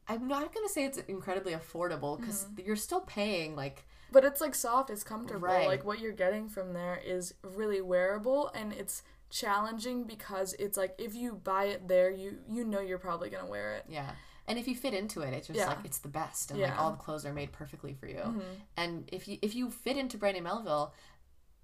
I'm 0.06 0.28
not 0.28 0.54
gonna 0.54 0.68
say 0.68 0.84
it's 0.84 0.98
incredibly 0.98 1.52
affordable 1.54 2.18
because 2.20 2.44
Mm-hmm. 2.44 2.66
you're 2.66 2.76
still 2.76 3.00
paying 3.00 3.56
like 3.56 3.84
But 4.12 4.24
it's 4.24 4.40
like 4.40 4.54
soft, 4.54 4.90
it's 4.90 5.02
comfortable. 5.02 5.48
Right. 5.48 5.66
Like 5.66 5.84
what 5.84 5.98
you're 5.98 6.12
getting 6.12 6.48
from 6.48 6.72
there 6.74 7.00
is 7.04 7.34
really 7.42 7.80
wearable 7.80 8.50
and 8.54 8.72
it's 8.72 9.02
challenging 9.30 10.04
because 10.04 10.52
it's 10.58 10.76
like 10.76 10.94
if 10.98 11.14
you 11.14 11.34
buy 11.42 11.64
it 11.64 11.88
there, 11.88 12.10
you 12.10 12.38
you 12.50 12.64
know 12.64 12.80
you're 12.80 12.98
probably 12.98 13.30
gonna 13.30 13.50
wear 13.50 13.74
it. 13.74 13.84
Yeah. 13.88 14.10
And 14.46 14.58
if 14.58 14.68
you 14.68 14.74
fit 14.76 14.92
into 14.94 15.22
it, 15.22 15.32
it's 15.32 15.46
just 15.46 15.58
Yeah. 15.58 15.68
like 15.68 15.84
it's 15.84 15.98
the 15.98 16.08
best 16.08 16.50
and 16.50 16.60
like 16.60 16.78
all 16.78 16.90
the 16.90 16.96
clothes 16.98 17.24
are 17.24 17.32
made 17.32 17.52
perfectly 17.52 17.94
for 17.94 18.06
you. 18.06 18.16
Mhm. 18.18 18.42
And 18.76 19.08
if 19.12 19.26
you 19.26 19.38
if 19.42 19.54
you 19.54 19.70
fit 19.70 19.96
into 19.96 20.18
Brandy 20.18 20.40
Melville, 20.40 20.92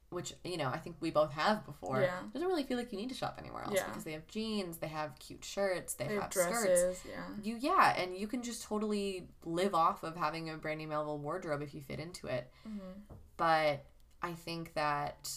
which 0.08 0.32
you 0.42 0.56
know 0.56 0.68
I 0.68 0.78
think 0.78 0.96
we 0.98 1.10
both 1.10 1.30
have 1.32 1.64
before, 1.66 2.00
Yeah. 2.00 2.22
doesn't 2.32 2.48
really 2.48 2.64
feel 2.64 2.78
like 2.78 2.90
you 2.90 2.98
need 2.98 3.10
to 3.10 3.14
shop 3.14 3.36
anywhere 3.38 3.62
else 3.64 3.74
Yeah. 3.74 3.86
because 3.86 4.04
they 4.04 4.12
have 4.12 4.26
jeans, 4.26 4.78
they 4.78 4.88
have 4.88 5.18
cute 5.18 5.44
shirts, 5.44 5.94
they, 5.94 6.08
They 6.08 6.14
have, 6.14 6.22
have 6.24 6.32
skirts. 6.32 7.04
yeah. 7.04 7.28
You 7.42 7.56
yeah, 7.56 7.94
and 7.96 8.16
you 8.16 8.26
can 8.26 8.42
just 8.42 8.62
totally 8.62 9.28
live 9.44 9.74
off 9.74 10.02
of 10.02 10.16
having 10.16 10.48
a 10.50 10.56
Brandy 10.56 10.86
Melville 10.86 11.18
wardrobe 11.18 11.62
if 11.62 11.74
you 11.74 11.82
fit 11.82 12.00
into 12.00 12.26
it. 12.28 12.50
Mhm. 12.66 13.02
But 13.36 13.84
I 14.22 14.32
think 14.34 14.72
that 14.74 15.30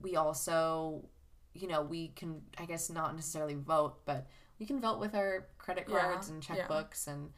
we 0.00 0.16
also, 0.16 1.08
you 1.54 1.68
know, 1.68 1.80
we 1.82 2.08
can 2.08 2.42
I 2.58 2.66
guess 2.66 2.90
not 2.90 3.14
necessarily 3.14 3.54
vote, 3.54 4.04
but 4.04 4.26
we 4.58 4.66
can 4.66 4.80
vote 4.80 5.00
with 5.00 5.14
our 5.14 5.46
credit 5.58 5.86
Yeah, 5.88 6.00
cards 6.00 6.28
and 6.28 6.46
yeah. 6.48 6.56
checkbooks 6.66 7.06
and 7.06 7.30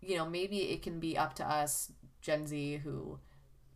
you 0.00 0.16
know, 0.16 0.26
maybe 0.28 0.70
it 0.70 0.82
can 0.82 1.00
be 1.00 1.18
up 1.18 1.34
to 1.34 1.44
us 1.48 1.90
Gen 2.20 2.46
Z 2.46 2.76
who 2.84 3.18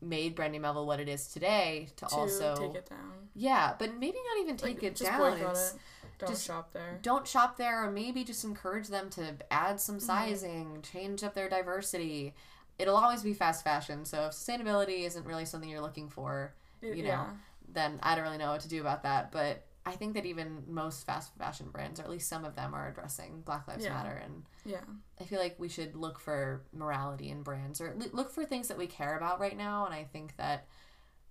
made 0.00 0.34
Brandy 0.34 0.58
Melville 0.58 0.86
what 0.86 1.00
it 1.00 1.08
is 1.08 1.26
today 1.28 1.88
to, 1.96 2.06
To 2.06 2.14
also 2.14 2.54
take 2.56 2.74
it 2.76 2.88
down. 2.90 3.28
yeah, 3.34 3.74
but 3.78 3.94
maybe 3.98 4.18
not 4.28 4.42
even 4.42 4.56
take 4.56 4.74
Like, 4.76 4.82
it 4.84 4.96
just 4.96 5.10
down. 5.10 5.38
It's, 5.38 5.72
it. 5.74 5.78
Don't 6.18 6.30
just- 6.30 6.44
shop 6.46 6.72
there. 6.72 6.98
don't 7.02 7.26
shop 7.26 7.56
there 7.56 7.84
or 7.84 7.90
maybe 7.90 8.22
just 8.24 8.44
encourage 8.44 8.86
them 8.88 9.10
to 9.10 9.34
add 9.50 9.80
some 9.80 9.96
Mm-hmm. 9.96 10.06
sizing 10.06 10.82
change 10.82 11.24
up 11.24 11.34
their 11.34 11.48
diversity 11.48 12.34
it'll 12.78 12.96
always 12.96 13.22
be 13.22 13.34
fast 13.34 13.64
fashion 13.64 14.04
so 14.04 14.26
if 14.26 14.32
sustainability 14.32 15.00
isn't 15.04 15.26
really 15.26 15.44
something 15.44 15.68
you're 15.68 15.80
looking 15.80 16.08
for 16.08 16.54
you 16.80 16.96
know 17.02 17.08
yeah. 17.08 17.26
then 17.72 17.98
i 18.02 18.14
don't 18.14 18.24
really 18.24 18.38
know 18.38 18.50
what 18.52 18.60
to 18.60 18.68
do 18.68 18.80
about 18.80 19.02
that 19.02 19.30
but 19.32 19.64
i 19.84 19.92
think 19.92 20.14
that 20.14 20.24
even 20.26 20.62
most 20.68 21.04
fast 21.04 21.34
fashion 21.36 21.68
brands 21.70 21.98
or 21.98 22.04
at 22.04 22.10
least 22.10 22.28
some 22.28 22.44
of 22.44 22.54
them 22.54 22.72
are 22.74 22.88
addressing 22.88 23.40
black 23.42 23.66
lives 23.66 23.84
Yeah. 23.84 23.94
matter 23.94 24.20
and 24.24 24.44
Yeah. 24.64 24.80
i 25.20 25.24
feel 25.24 25.40
like 25.40 25.56
we 25.58 25.68
should 25.68 25.96
look 25.96 26.18
for 26.20 26.62
morality 26.72 27.30
in 27.30 27.42
brands 27.42 27.80
or 27.80 27.94
look 28.12 28.30
for 28.30 28.44
things 28.44 28.68
that 28.68 28.78
we 28.78 28.86
care 28.86 29.16
about 29.16 29.40
right 29.40 29.56
now 29.56 29.84
and 29.86 29.94
i 29.94 30.04
think 30.04 30.36
that 30.36 30.66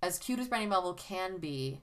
as 0.02 0.18
cute 0.18 0.38
as 0.38 0.48
brandy 0.48 0.66
melville 0.68 0.94
can 0.94 1.38
be 1.38 1.80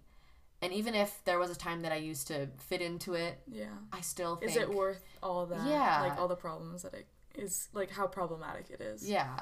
and 0.62 0.74
even 0.74 0.94
if 0.94 1.24
there 1.24 1.40
was 1.40 1.50
a 1.50 1.56
time 1.56 1.82
that 1.84 1.92
i 1.92 1.96
used 1.96 2.28
to 2.28 2.48
fit 2.58 2.82
into 2.82 3.14
it 3.14 3.40
Yeah. 3.48 3.66
i 3.94 4.02
still 4.02 4.36
think 4.36 4.52
Is 4.52 4.58
it 4.58 4.70
worth 4.70 5.04
all 5.24 5.46
that? 5.48 5.66
Yeah. 5.68 6.02
Like 6.02 6.18
all 6.20 6.28
the 6.28 6.36
problems 6.36 6.84
that 6.84 6.94
it 6.94 7.08
is 7.36 7.70
like 7.74 7.90
how 7.92 8.08
problematic 8.08 8.70
it 8.70 8.82
is. 8.82 9.10
Yeah. 9.10 9.40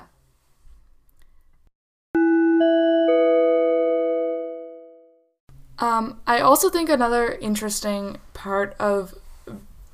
Um, 5.79 6.19
I 6.25 6.39
also 6.39 6.69
think 6.69 6.89
another 6.89 7.33
interesting 7.33 8.17
part 8.33 8.75
of 8.79 9.13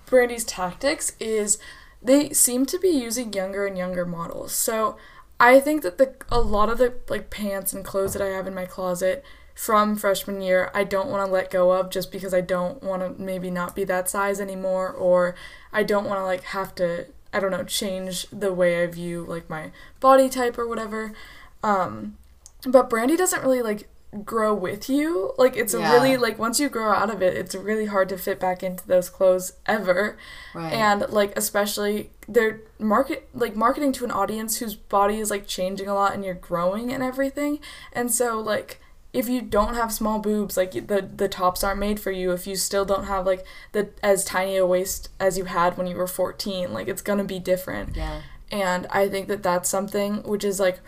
Brandy's 0.06 0.46
tactics 0.46 1.14
is 1.20 1.58
they 2.02 2.30
seem 2.32 2.66
to 2.68 2.80
be 2.80 2.90
using 2.90 3.34
younger 3.34 3.66
and 3.66 3.78
younger 3.78 4.06
models. 4.06 4.54
So 4.54 4.98
I 5.40 5.60
think 5.60 5.82
that 5.84 5.98
the 5.98 6.16
a 6.30 6.40
lot 6.40 6.70
of 6.70 6.78
the 6.78 6.94
like 7.10 7.30
pants 7.30 7.74
and 7.74 7.84
clothes 7.84 8.14
that 8.14 8.22
I 8.22 8.28
have 8.28 8.48
in 8.48 8.54
my 8.54 8.66
closet 8.66 9.24
from 9.56 9.96
freshman 9.96 10.42
year 10.42 10.72
I 10.74 10.84
don't 10.84 11.10
want 11.10 11.26
to 11.26 11.32
let 11.32 11.52
go 11.52 11.72
of 11.72 11.92
just 11.92 12.12
because 12.12 12.34
I 12.34 12.42
don't 12.42 12.82
want 12.82 13.02
to 13.04 13.22
maybe 13.22 13.52
not 13.52 13.76
be 13.76 13.84
that 13.84 14.10
size 14.10 14.40
anymore 14.40 14.90
or 14.90 15.36
I 15.72 15.84
don't 15.84 16.06
want 16.06 16.20
to 16.20 16.24
like 16.24 16.44
have 16.44 16.74
to 16.76 17.08
I 17.32 17.40
don't 17.40 17.52
know 17.52 17.64
change 17.64 18.28
the 18.32 18.54
way 18.54 18.82
I 18.82 18.88
view 18.88 19.26
like 19.28 19.50
my 19.50 19.72
body 20.00 20.30
type 20.30 20.58
or 20.58 20.68
whatever. 20.68 21.14
Um 21.62 22.18
but 22.66 22.90
Brandy 22.90 23.18
doesn't 23.18 23.44
really 23.44 23.62
like 23.62 23.90
grow 24.24 24.54
with 24.54 24.90
you. 24.90 25.34
Like 25.38 25.56
it's 25.58 25.74
Yeah. 25.74 25.92
really 25.92 26.18
like 26.18 26.38
once 26.38 26.60
you 26.60 26.70
grow 26.70 26.92
out 26.92 27.10
of 27.10 27.22
it, 27.22 27.36
it's 27.36 27.56
really 27.56 27.86
hard 27.88 28.10
to 28.10 28.18
fit 28.18 28.40
back 28.40 28.62
into 28.64 28.86
those 28.88 29.10
clothes 29.10 29.54
ever. 29.66 30.18
Right. 30.54 30.74
And 30.74 31.06
like 31.10 31.34
especially 31.38 32.12
they're 32.28 32.62
market 32.80 33.28
like 33.34 33.56
marketing 33.56 33.92
to 33.94 34.06
an 34.06 34.12
audience 34.12 34.58
whose 34.58 34.76
body 34.76 35.20
is 35.20 35.30
like 35.32 35.48
changing 35.48 35.88
a 35.88 35.94
lot 35.94 36.14
and 36.14 36.24
you're 36.24 36.34
growing 36.36 36.92
and 36.94 37.02
everything. 37.04 37.60
And 37.92 38.12
so 38.12 38.40
like 38.40 38.80
if 39.14 39.30
you 39.30 39.42
don't 39.42 39.76
have 39.76 39.94
small 39.94 40.20
boobs, 40.20 40.58
like 40.58 40.72
the 40.88 41.08
the 41.16 41.28
tops 41.28 41.64
aren't 41.64 41.80
made 41.80 42.00
for 42.00 42.12
you. 42.12 42.32
If 42.32 42.48
you 42.48 42.56
still 42.56 42.86
don't 42.86 43.06
have 43.06 43.26
like 43.26 43.46
the 43.72 43.90
as 44.02 44.26
tiny 44.26 44.58
a 44.58 44.66
waist 44.66 45.10
as 45.20 45.38
you 45.38 45.46
had 45.46 45.78
when 45.78 45.88
you 45.88 45.96
were 45.96 46.08
14, 46.08 46.74
like 46.74 46.88
it's 46.88 47.02
going 47.02 47.20
to 47.20 47.24
be 47.26 47.40
different. 47.40 47.96
yeah. 47.96 48.22
And 48.52 48.86
I 48.92 49.10
think 49.10 49.28
that 49.30 49.42
that's 49.44 49.68
something 49.70 50.22
which 50.24 50.44
is 50.44 50.60
like 50.60 50.80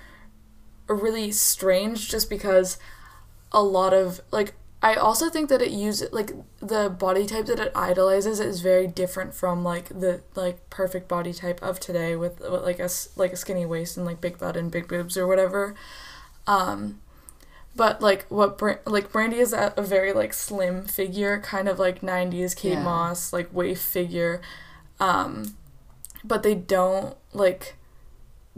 really 0.88 1.32
strange 1.32 2.10
just 2.10 2.29
because 2.29 2.77
a 3.56 3.64
lot 3.64 3.94
of 3.94 4.22
like 4.32 4.54
I 4.84 4.94
also 4.96 5.30
think 5.32 5.50
that 5.50 5.64
it 5.64 5.72
uses 5.72 6.12
like 6.14 6.32
the 6.60 6.90
body 6.90 7.26
type 7.26 7.48
that 7.48 7.60
it 7.60 7.72
idolizes 7.74 8.40
is 8.40 8.62
very 8.62 8.86
different 8.86 9.34
from 9.34 9.64
like 9.64 9.88
the 9.90 10.22
like 10.36 10.70
perfect 10.70 11.08
body 11.08 11.34
type 11.34 11.60
of 11.64 11.80
today 11.80 12.16
with, 12.16 12.40
with 12.42 12.62
like 12.62 12.80
a 12.80 12.90
like 13.16 13.34
a 13.34 13.38
skinny 13.38 13.66
waist 13.66 13.98
and 13.98 14.06
like 14.06 14.22
big 14.22 14.38
butt 14.38 14.56
and 14.56 14.70
big 14.70 14.88
boobs 14.88 15.18
or 15.18 15.26
whatever. 15.26 15.74
Um 16.46 17.02
but 17.76 18.02
like 18.02 18.26
what 18.30 18.62
like 18.86 19.12
Brandy 19.12 19.38
is 19.38 19.54
a, 19.54 19.74
a 19.76 19.82
very 19.82 20.14
like 20.14 20.34
slim 20.34 20.86
figure, 20.86 21.40
kind 21.42 21.68
of 21.68 21.80
like 21.80 22.02
90s 22.02 22.56
Kate 22.56 22.74
Yeah. 22.74 22.84
Moss 22.84 23.34
like 23.34 23.50
waif 23.54 23.82
figure. 23.82 24.42
Um 25.00 25.56
but 26.24 26.44
they 26.44 26.56
don't 26.56 27.16
like 27.34 27.76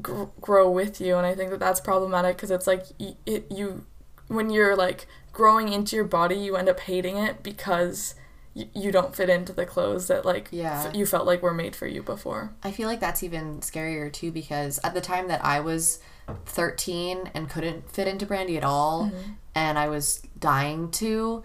gr- 0.01 0.25
grow 0.42 0.70
with 0.70 1.01
you 1.01 1.18
and 1.18 1.25
i 1.25 1.34
think 1.36 1.50
that 1.50 1.60
that's 1.60 1.82
problematic 1.82 2.38
because 2.38 2.50
it's 2.51 2.68
like 2.68 2.84
y- 3.00 3.16
it 3.25 3.46
you 3.51 3.86
when 4.27 4.50
you're 4.50 4.75
like 4.75 5.07
growing 5.34 5.69
into 5.72 5.96
your 5.96 6.05
body 6.05 6.36
you 6.36 6.55
end 6.55 6.67
up 6.69 6.79
hating 6.81 7.15
it 7.17 7.43
because 7.43 8.15
y- 8.55 8.67
you 8.74 8.91
don't 8.91 9.15
fit 9.15 9.29
into 9.29 9.53
the 9.53 9.65
clothes 9.65 10.07
that 10.07 10.25
like 10.25 10.50
Yeah. 10.51 10.86
f- 10.88 10.96
you 10.96 11.05
felt 11.05 11.25
like 11.27 11.41
were 11.43 11.53
made 11.53 11.75
for 11.75 11.88
you 11.88 12.01
before 12.03 12.53
I 12.63 12.72
feel 12.72 12.88
like 12.88 13.00
that's 13.00 13.24
even 13.24 13.60
scarier 13.62 14.12
too 14.12 14.31
because 14.31 14.79
at 14.84 14.93
the 14.93 15.01
time 15.01 15.27
that 15.27 15.43
I 15.46 15.60
was 15.60 16.00
13 16.46 17.29
and 17.34 17.50
couldn't 17.50 17.89
fit 17.91 18.07
into 18.07 18.25
Brandy 18.25 18.57
at 18.57 18.63
all 18.63 19.05
Mm-hmm. 19.05 19.31
and 19.55 19.77
I 19.79 19.88
was 19.89 20.22
dying 20.39 20.91
to, 20.91 21.43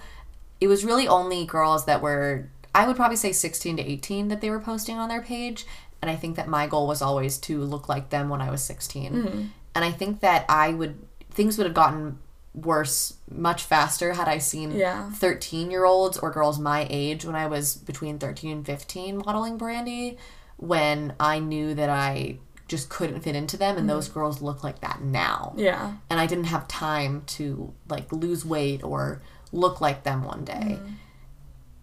it 0.61 0.69
was 0.69 0.85
really 0.85 1.07
only 1.09 1.45
girls 1.45 1.85
that 1.87 2.01
were, 2.03 2.49
I 2.75 2.87
would 2.87 2.97
probably 2.97 3.17
say 3.17 3.33
16 3.33 3.77
to 3.77 3.83
18 3.83 4.29
that 4.29 4.41
they 4.41 4.51
were 4.51 4.61
posting 4.61 4.97
on 4.99 5.09
their 5.09 5.23
page. 5.23 5.67
And 6.01 6.11
I 6.11 6.17
think 6.17 6.37
that 6.37 6.49
my 6.49 6.67
goal 6.67 6.87
was 6.87 7.01
always 7.03 7.39
to 7.39 7.63
look 7.63 7.89
like 7.89 8.11
them 8.11 8.29
when 8.29 8.41
I 8.41 8.51
was 8.51 8.63
16. 8.65 9.13
Mm-hmm. 9.13 9.43
And 9.75 9.85
I 9.85 9.91
think 9.93 10.21
that 10.21 10.45
I 10.49 10.73
would, 10.75 10.99
things 11.31 11.57
would 11.59 11.67
have 11.67 11.75
gotten 11.75 12.19
worse 12.55 13.15
much 13.31 13.63
faster 13.63 14.13
had 14.13 14.29
I 14.29 14.39
seen 14.39 14.73
Yeah. 14.73 15.11
13 15.11 15.71
year 15.71 15.85
olds 15.85 16.19
or 16.19 16.31
girls 16.31 16.59
my 16.59 16.87
age 16.91 17.25
when 17.25 17.35
I 17.35 17.47
was 17.47 17.77
between 17.77 18.19
13 18.19 18.53
and 18.53 18.67
15 18.67 19.19
modeling 19.19 19.57
Brandy 19.57 20.19
when 20.57 21.15
I 21.19 21.39
knew 21.39 21.75
that 21.75 21.89
I 21.89 22.39
just 22.69 22.89
couldn't 22.89 23.21
fit 23.21 23.35
into 23.35 23.57
them 23.57 23.77
and 23.77 23.81
mm-hmm. 23.81 23.97
those 23.97 24.09
girls 24.09 24.43
look 24.43 24.63
like 24.63 24.81
that 24.81 25.03
now. 25.03 25.55
yeah 25.57 25.95
And 26.11 26.21
I 26.21 26.27
didn't 26.27 26.45
have 26.45 26.69
time 26.69 27.23
to 27.29 27.73
like 27.89 28.13
lose 28.13 28.45
weight 28.45 28.85
or 28.85 29.23
look 29.51 29.81
like 29.81 30.03
them 30.03 30.25
one 30.25 30.45
day. 30.45 30.79
Mm-hmm. 30.79 30.93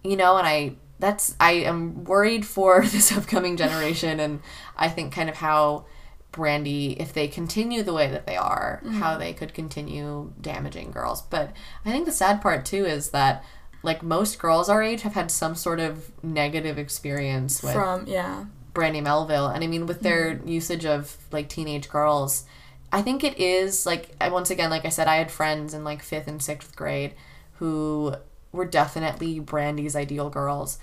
You 0.04 0.18
know, 0.18 0.38
and 0.38 0.48
I 0.48 0.76
that's 1.00 1.36
I 1.40 1.52
am 1.52 2.04
worried 2.04 2.46
for 2.46 2.82
this 2.86 3.12
upcoming 3.12 3.58
generation, 3.58 4.20
and 4.20 4.42
I 4.78 4.90
think 4.90 5.14
kind 5.14 5.30
of 5.30 5.36
how 5.36 5.86
Brandy, 6.32 6.92
if 7.00 7.12
they 7.14 7.28
continue 7.28 7.82
the 7.84 7.94
way 7.94 8.08
that 8.10 8.26
they 8.26 8.38
are, 8.38 8.82
Mm-hmm. 8.84 9.00
how 9.00 9.18
they 9.18 9.34
could 9.34 9.54
continue 9.54 10.32
damaging 10.40 10.92
girls. 10.92 11.22
But 11.24 11.54
I 11.86 11.92
think 11.92 12.06
the 12.06 12.12
sad 12.12 12.42
part 12.42 12.66
too 12.66 12.86
is 12.86 13.10
that 13.12 13.44
like 13.82 14.04
most 14.04 14.40
girls 14.40 14.70
our 14.70 14.84
age 14.84 15.02
have 15.04 15.14
had 15.14 15.32
some 15.32 15.56
sort 15.56 15.80
of 15.80 16.12
negative 16.24 16.78
experience 16.78 17.64
with 17.64 17.74
From 17.74 18.06
yeah. 18.08 18.46
Brandy 18.74 19.02
Melville. 19.02 19.48
And 19.48 19.64
I 19.64 19.68
mean, 19.68 19.86
with 19.88 20.02
their 20.02 20.36
Mm-hmm. 20.36 20.48
usage 20.48 20.86
of 20.86 21.18
like 21.32 21.50
teenage 21.50 21.90
girls, 21.90 22.46
I 22.92 23.02
think 23.02 23.24
it 23.24 23.40
is 23.40 23.86
like, 23.86 24.10
I, 24.20 24.30
once 24.30 24.50
again, 24.50 24.70
like 24.70 24.86
I 24.86 24.90
said, 24.90 25.08
I 25.08 25.16
had 25.18 25.32
friends 25.32 25.74
in 25.74 25.84
like 25.84 26.02
fifth 26.04 26.28
and 26.28 26.42
sixth 26.42 26.76
grade 26.76 27.14
who 27.54 28.16
were 28.52 28.66
definitely 28.66 29.40
Brandy's 29.40 29.96
ideal 29.96 30.30
girls. 30.30 30.78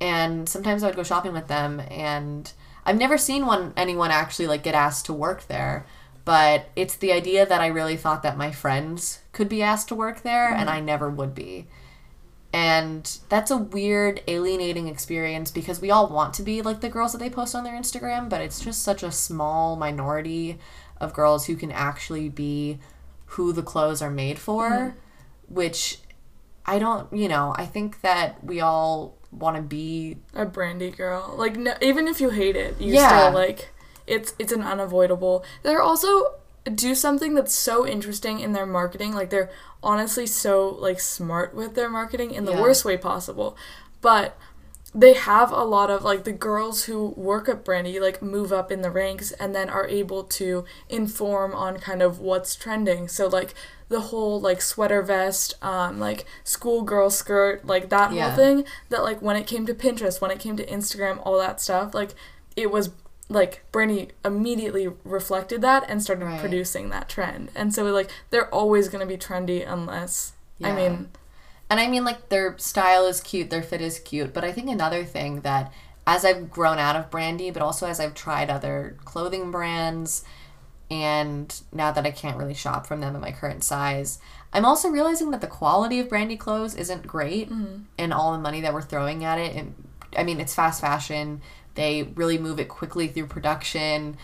And 0.00 0.48
sometimes 0.48 0.82
I 0.82 0.86
would 0.86 0.96
go 0.96 1.02
shopping 1.02 1.32
with 1.32 1.46
them, 1.48 1.80
and 1.90 2.50
I've 2.84 2.98
never 2.98 3.18
seen 3.18 3.46
one 3.46 3.72
anyone 3.76 4.10
actually 4.10 4.46
like 4.46 4.62
get 4.62 4.74
asked 4.74 5.06
to 5.06 5.12
work 5.12 5.46
there. 5.46 5.86
But 6.24 6.70
it's 6.74 6.96
the 6.96 7.12
idea 7.12 7.44
that 7.44 7.60
I 7.60 7.66
really 7.66 7.96
thought 7.96 8.22
that 8.22 8.38
my 8.38 8.50
friends 8.50 9.20
could 9.32 9.48
be 9.48 9.62
asked 9.62 9.88
to 9.88 9.94
work 9.94 10.22
there, 10.22 10.48
and 10.48 10.68
mm-hmm. 10.68 10.76
I 10.76 10.80
never 10.80 11.10
would 11.10 11.34
be. 11.34 11.66
And 12.52 13.18
that's 13.28 13.50
a 13.50 13.58
weird, 13.58 14.22
alienating 14.28 14.86
experience 14.88 15.50
because 15.50 15.80
we 15.80 15.90
all 15.90 16.08
want 16.08 16.32
to 16.34 16.42
be 16.42 16.62
like 16.62 16.80
the 16.80 16.88
girls 16.88 17.12
that 17.12 17.18
they 17.18 17.28
post 17.28 17.54
on 17.54 17.64
their 17.64 17.78
Instagram, 17.78 18.30
but 18.30 18.40
it's 18.40 18.60
just 18.60 18.82
such 18.82 19.02
a 19.02 19.10
small 19.10 19.76
minority 19.76 20.58
of 20.98 21.12
girls 21.12 21.46
who 21.46 21.56
can 21.56 21.72
actually 21.72 22.28
be 22.28 22.78
who 23.26 23.52
the 23.52 23.62
clothes 23.62 24.00
are 24.00 24.10
made 24.10 24.38
for, 24.38 24.70
mm-hmm. 24.70 24.98
which 25.54 25.98
I 26.64 26.78
don't, 26.78 27.12
you 27.12 27.28
know, 27.28 27.54
I 27.58 27.66
think 27.66 28.00
that 28.02 28.42
we 28.44 28.60
all 28.60 29.18
want 29.38 29.56
to 29.56 29.62
be. 29.62 30.16
a 30.34 30.44
brandy 30.46 30.90
girl. 30.90 31.34
Like 31.36 31.56
no, 31.56 31.74
even 31.80 32.08
if 32.08 32.20
you 32.20 32.30
hate 32.30 32.56
it, 32.56 32.80
you 32.80 32.94
Yeah. 32.94 33.08
still 33.08 33.32
like 33.32 33.70
it's 34.06 34.34
it's 34.38 34.52
an 34.52 34.62
unavoidable. 34.62 35.44
They're 35.62 35.82
also 35.82 36.34
do 36.74 36.94
something 36.94 37.34
that's 37.34 37.52
so 37.54 37.86
interesting 37.86 38.40
in 38.40 38.52
their 38.52 38.66
marketing. 38.66 39.14
Like 39.14 39.30
they're 39.30 39.50
honestly 39.82 40.26
so 40.26 40.68
like 40.68 41.00
smart 41.00 41.54
with 41.54 41.74
their 41.74 41.90
marketing 41.90 42.30
in 42.32 42.44
the 42.44 42.52
Yeah. 42.52 42.60
worst 42.62 42.84
way 42.84 42.96
possible. 42.96 43.56
But 44.00 44.36
they 44.96 45.14
have 45.14 45.50
a 45.50 45.64
lot 45.64 45.90
of 45.90 46.04
like 46.04 46.22
the 46.24 46.32
girls 46.32 46.84
who 46.84 47.08
work 47.16 47.48
at 47.48 47.64
Brandy 47.64 47.98
like 47.98 48.22
move 48.22 48.52
up 48.52 48.70
in 48.70 48.80
the 48.82 48.90
ranks 48.90 49.32
and 49.32 49.52
then 49.54 49.68
are 49.68 49.88
able 49.88 50.22
to 50.24 50.64
inform 50.88 51.52
on 51.52 51.78
kind 51.78 52.00
of 52.00 52.20
what's 52.20 52.54
trending. 52.54 53.08
So 53.08 53.26
like 53.26 53.54
the 53.88 54.00
whole 54.00 54.40
like 54.40 54.60
sweater 54.62 55.02
vest, 55.02 55.54
um, 55.62 55.98
like 56.00 56.24
schoolgirl 56.44 57.10
skirt, 57.10 57.66
like 57.66 57.90
that 57.90 58.12
Yeah. 58.12 58.24
whole 58.28 58.36
thing. 58.36 58.64
That 58.88 59.02
like 59.02 59.20
when 59.22 59.36
it 59.36 59.46
came 59.46 59.66
to 59.66 59.74
Pinterest, 59.74 60.20
when 60.20 60.30
it 60.30 60.38
came 60.40 60.56
to 60.56 60.66
Instagram, 60.66 61.20
all 61.24 61.38
that 61.38 61.60
stuff, 61.60 61.94
like 61.94 62.14
it 62.56 62.70
was 62.70 62.90
like 63.28 63.64
Brandy 63.72 64.10
immediately 64.24 64.88
reflected 65.04 65.62
that 65.62 65.84
and 65.88 66.02
started 66.02 66.24
Right. 66.26 66.38
producing 66.40 66.90
that 66.90 67.08
trend. 67.08 67.50
And 67.54 67.74
so 67.74 67.84
like 67.84 68.10
they're 68.30 68.52
always 68.54 68.88
gonna 68.88 69.06
be 69.06 69.16
trendy 69.16 69.64
unless 69.66 70.32
I 70.62 70.72
mean 70.72 71.08
And 71.70 71.80
I 71.80 71.88
mean, 71.88 72.04
like, 72.04 72.28
their 72.28 72.56
style 72.58 73.06
is 73.06 73.20
cute, 73.20 73.50
their 73.50 73.62
fit 73.62 73.80
is 73.80 73.98
cute, 73.98 74.34
but 74.34 74.44
I 74.44 74.52
think 74.52 74.68
another 74.68 75.04
thing 75.04 75.40
that 75.40 75.72
as 76.06 76.24
I've 76.24 76.50
grown 76.50 76.78
out 76.78 76.94
of 76.96 77.10
Brandy, 77.10 77.50
but 77.50 77.62
also 77.62 77.86
as 77.86 77.98
I've 77.98 78.14
tried 78.14 78.50
other 78.50 78.96
clothing 79.06 79.50
brands, 79.50 80.22
and 80.90 81.60
now 81.72 81.90
that 81.92 82.06
I 82.06 82.10
can't 82.10 82.36
really 82.36 82.54
shop 82.54 82.86
from 82.86 83.00
them 83.00 83.14
in 83.14 83.20
my 83.20 83.32
current 83.32 83.64
size, 83.64 84.18
I'm 84.52 84.64
also 84.64 84.88
realizing 84.88 85.30
that 85.30 85.40
the 85.40 85.46
quality 85.46 85.98
of 85.98 86.08
Brandy 86.08 86.36
clothes 86.36 86.74
isn't 86.74 87.06
great, 87.06 87.50
mm-hmm. 87.50 87.82
and 87.98 88.12
all 88.12 88.32
the 88.32 88.38
money 88.38 88.60
that 88.60 88.74
we're 88.74 88.82
throwing 88.82 89.24
at 89.24 89.38
it. 89.38 89.56
And 89.56 89.74
I 90.16 90.22
mean, 90.22 90.40
it's 90.40 90.54
fast 90.54 90.80
fashion. 90.80 91.40
They 91.74 92.04
really 92.14 92.38
move 92.38 92.60
it 92.60 92.68
quickly 92.68 93.08
through 93.08 93.26
production. 93.26 94.16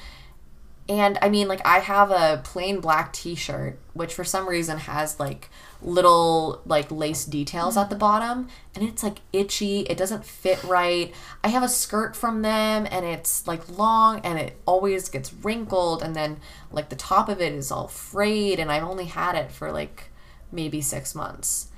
And 0.88 1.18
I 1.22 1.28
mean, 1.28 1.48
like, 1.48 1.64
I 1.66 1.78
have 1.78 2.10
a 2.10 2.40
plain 2.44 2.80
black 2.80 3.12
t 3.12 3.34
shirt, 3.34 3.78
which 3.92 4.12
for 4.12 4.24
some 4.24 4.48
reason 4.48 4.78
has 4.78 5.18
like 5.18 5.48
little 5.82 6.62
like 6.66 6.90
lace 6.90 7.24
details 7.24 7.76
at 7.76 7.90
the 7.90 7.96
bottom, 7.96 8.48
and 8.74 8.86
it's 8.86 9.02
like 9.02 9.18
itchy. 9.32 9.80
It 9.80 9.96
doesn't 9.96 10.24
fit 10.24 10.62
right. 10.64 11.14
I 11.42 11.48
have 11.48 11.62
a 11.62 11.68
skirt 11.68 12.16
from 12.16 12.42
them, 12.42 12.86
and 12.90 13.04
it's 13.04 13.46
like 13.46 13.78
long, 13.78 14.20
and 14.20 14.38
it 14.38 14.60
always 14.66 15.08
gets 15.08 15.32
wrinkled, 15.32 16.02
and 16.02 16.14
then 16.14 16.38
like 16.70 16.88
the 16.88 16.96
top 16.96 17.28
of 17.28 17.40
it 17.40 17.52
is 17.52 17.70
all 17.70 17.88
frayed, 17.88 18.58
and 18.58 18.70
I've 18.70 18.84
only 18.84 19.06
had 19.06 19.34
it 19.34 19.50
for 19.52 19.72
like 19.72 20.10
maybe 20.52 20.80
six 20.80 21.14
months. 21.14 21.68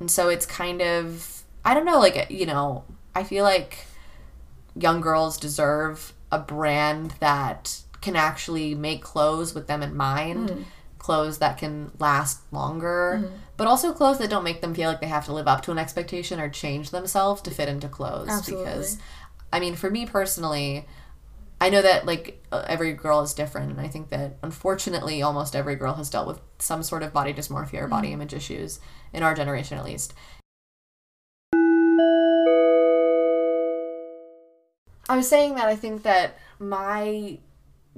And 0.00 0.10
so 0.10 0.28
it's 0.28 0.46
kind 0.46 0.80
of, 0.80 1.42
I 1.64 1.74
don't 1.74 1.84
know, 1.84 1.98
like, 1.98 2.16
uh, 2.16 2.26
you 2.28 2.46
know, 2.46 2.84
I 3.14 3.24
feel 3.24 3.44
like 3.44 3.86
young 4.76 5.00
girls 5.00 5.36
deserve 5.36 6.12
a 6.30 6.38
brand 6.38 7.14
that 7.20 7.80
can 8.00 8.14
actually 8.14 8.74
make 8.74 9.02
clothes 9.02 9.54
with 9.54 9.66
them 9.66 9.82
in 9.82 9.96
mind 9.96 10.50
hmm. 10.50 10.62
Clothes 10.98 11.38
that 11.38 11.58
can 11.58 11.90
last 11.98 12.40
longer 12.52 13.30
but 13.56 13.66
also 13.66 13.92
clothes 13.92 14.18
that 14.18 14.30
don't 14.30 14.44
make 14.44 14.60
them 14.60 14.74
feel 14.74 14.88
like 14.88 15.00
they 15.00 15.06
have 15.06 15.24
to 15.24 15.32
live 15.32 15.48
up 15.48 15.62
to 15.62 15.70
an 15.70 15.78
expectation 15.78 16.40
or 16.40 16.48
change 16.48 16.90
themselves 16.90 17.40
to 17.42 17.50
fit 17.50 17.68
into 17.68 17.88
clothes 17.88 18.28
Absolutely. 18.28 18.64
because 18.64 18.98
i 19.52 19.60
mean 19.60 19.74
for 19.74 19.90
me 19.90 20.04
personally 20.04 20.86
i 21.60 21.70
know 21.70 21.80
that 21.80 22.04
like 22.04 22.44
uh, 22.52 22.64
every 22.66 22.92
girl 22.92 23.20
is 23.20 23.32
different 23.32 23.70
and 23.70 23.80
i 23.80 23.86
think 23.88 24.08
that 24.10 24.36
unfortunately 24.42 25.22
almost 25.22 25.54
every 25.54 25.76
girl 25.76 25.94
has 25.94 26.10
dealt 26.10 26.26
with 26.26 26.40
some 26.58 26.82
sort 26.82 27.02
of 27.02 27.12
body 27.12 27.32
dysmorphia 27.32 27.82
or 27.82 27.88
body 27.88 28.12
image 28.12 28.34
issues 28.34 28.80
in 29.12 29.22
our 29.22 29.34
generation 29.34 29.78
at 29.78 29.84
least. 29.84 30.14
I 35.08 35.16
was 35.16 35.28
saying 35.28 35.54
that 35.54 35.66
I 35.66 35.74
think 35.74 36.02
that 36.02 36.38
my 36.58 37.38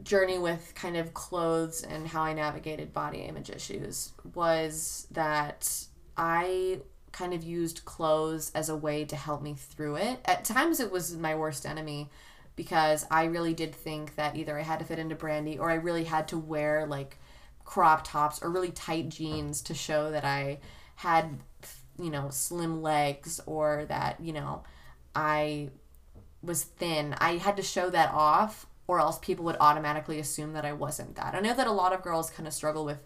journey 0.03 0.39
with 0.39 0.73
kind 0.75 0.97
of 0.97 1.15
clothes 1.15 1.83
and 1.83 2.07
how 2.07 2.23
I 2.23 2.33
navigated 2.33 2.93
body 2.93 3.19
image 3.19 3.51
issues 3.51 4.13
was 4.35 5.07
that 5.11 5.87
I 6.17 6.81
kind 7.13 7.35
of 7.35 7.43
used 7.43 7.85
clothes 7.85 8.51
as 8.55 8.69
a 8.69 8.77
way 8.77 9.05
to 9.05 9.17
help 9.17 9.43
me 9.43 9.55
through 9.55 9.97
it. 9.97 10.21
At 10.25 10.45
times 10.45 10.81
it 10.81 10.91
was 10.91 11.17
my 11.17 11.35
worst 11.35 11.67
enemy 11.67 12.09
because 12.57 13.07
I 13.11 13.25
really 13.25 13.55
did 13.55 13.75
think 13.75 14.17
that 14.17 14.37
either 14.37 14.59
I 14.59 14.63
had 14.63 14.79
to 14.79 14.85
fit 14.85 14.99
into 14.99 15.15
Brandy 15.15 15.59
or 15.59 15.71
I 15.71 15.75
really 15.75 16.05
had 16.05 16.29
to 16.29 16.39
wear 16.39 16.87
like 16.87 17.19
crop 17.65 18.05
tops 18.05 18.43
or 18.43 18.51
really 18.51 18.71
tight 18.71 19.09
jeans 19.09 19.63
to 19.63 19.75
show 19.75 20.11
that 20.11 20.25
I 20.25 20.59
had 20.97 21.39
you 21.99 22.11
know 22.11 22.29
slim 22.31 22.83
legs 22.83 23.41
or 23.47 23.85
that 23.89 24.21
you 24.21 24.33
know 24.33 24.63
I 25.15 25.71
was 26.43 26.65
thin. 26.65 27.15
I 27.19 27.37
had 27.37 27.57
to 27.57 27.63
show 27.63 27.91
that 27.91 28.13
off, 28.13 28.67
or 28.91 28.99
else 28.99 29.21
people 29.21 29.45
would 29.45 29.57
automatically 29.61 30.19
assume 30.19 30.53
that 30.55 30.65
I 30.65 30.73
wasn't 30.73 31.15
that. 31.15 31.33
I 31.37 31.39
know 31.39 31.55
that 31.55 31.69
a 31.69 31.71
lot 31.71 31.93
of 31.93 32.03
girls 32.03 32.29
kind 32.29 32.49
of 32.49 32.53
struggle 32.53 32.85
with 32.85 32.99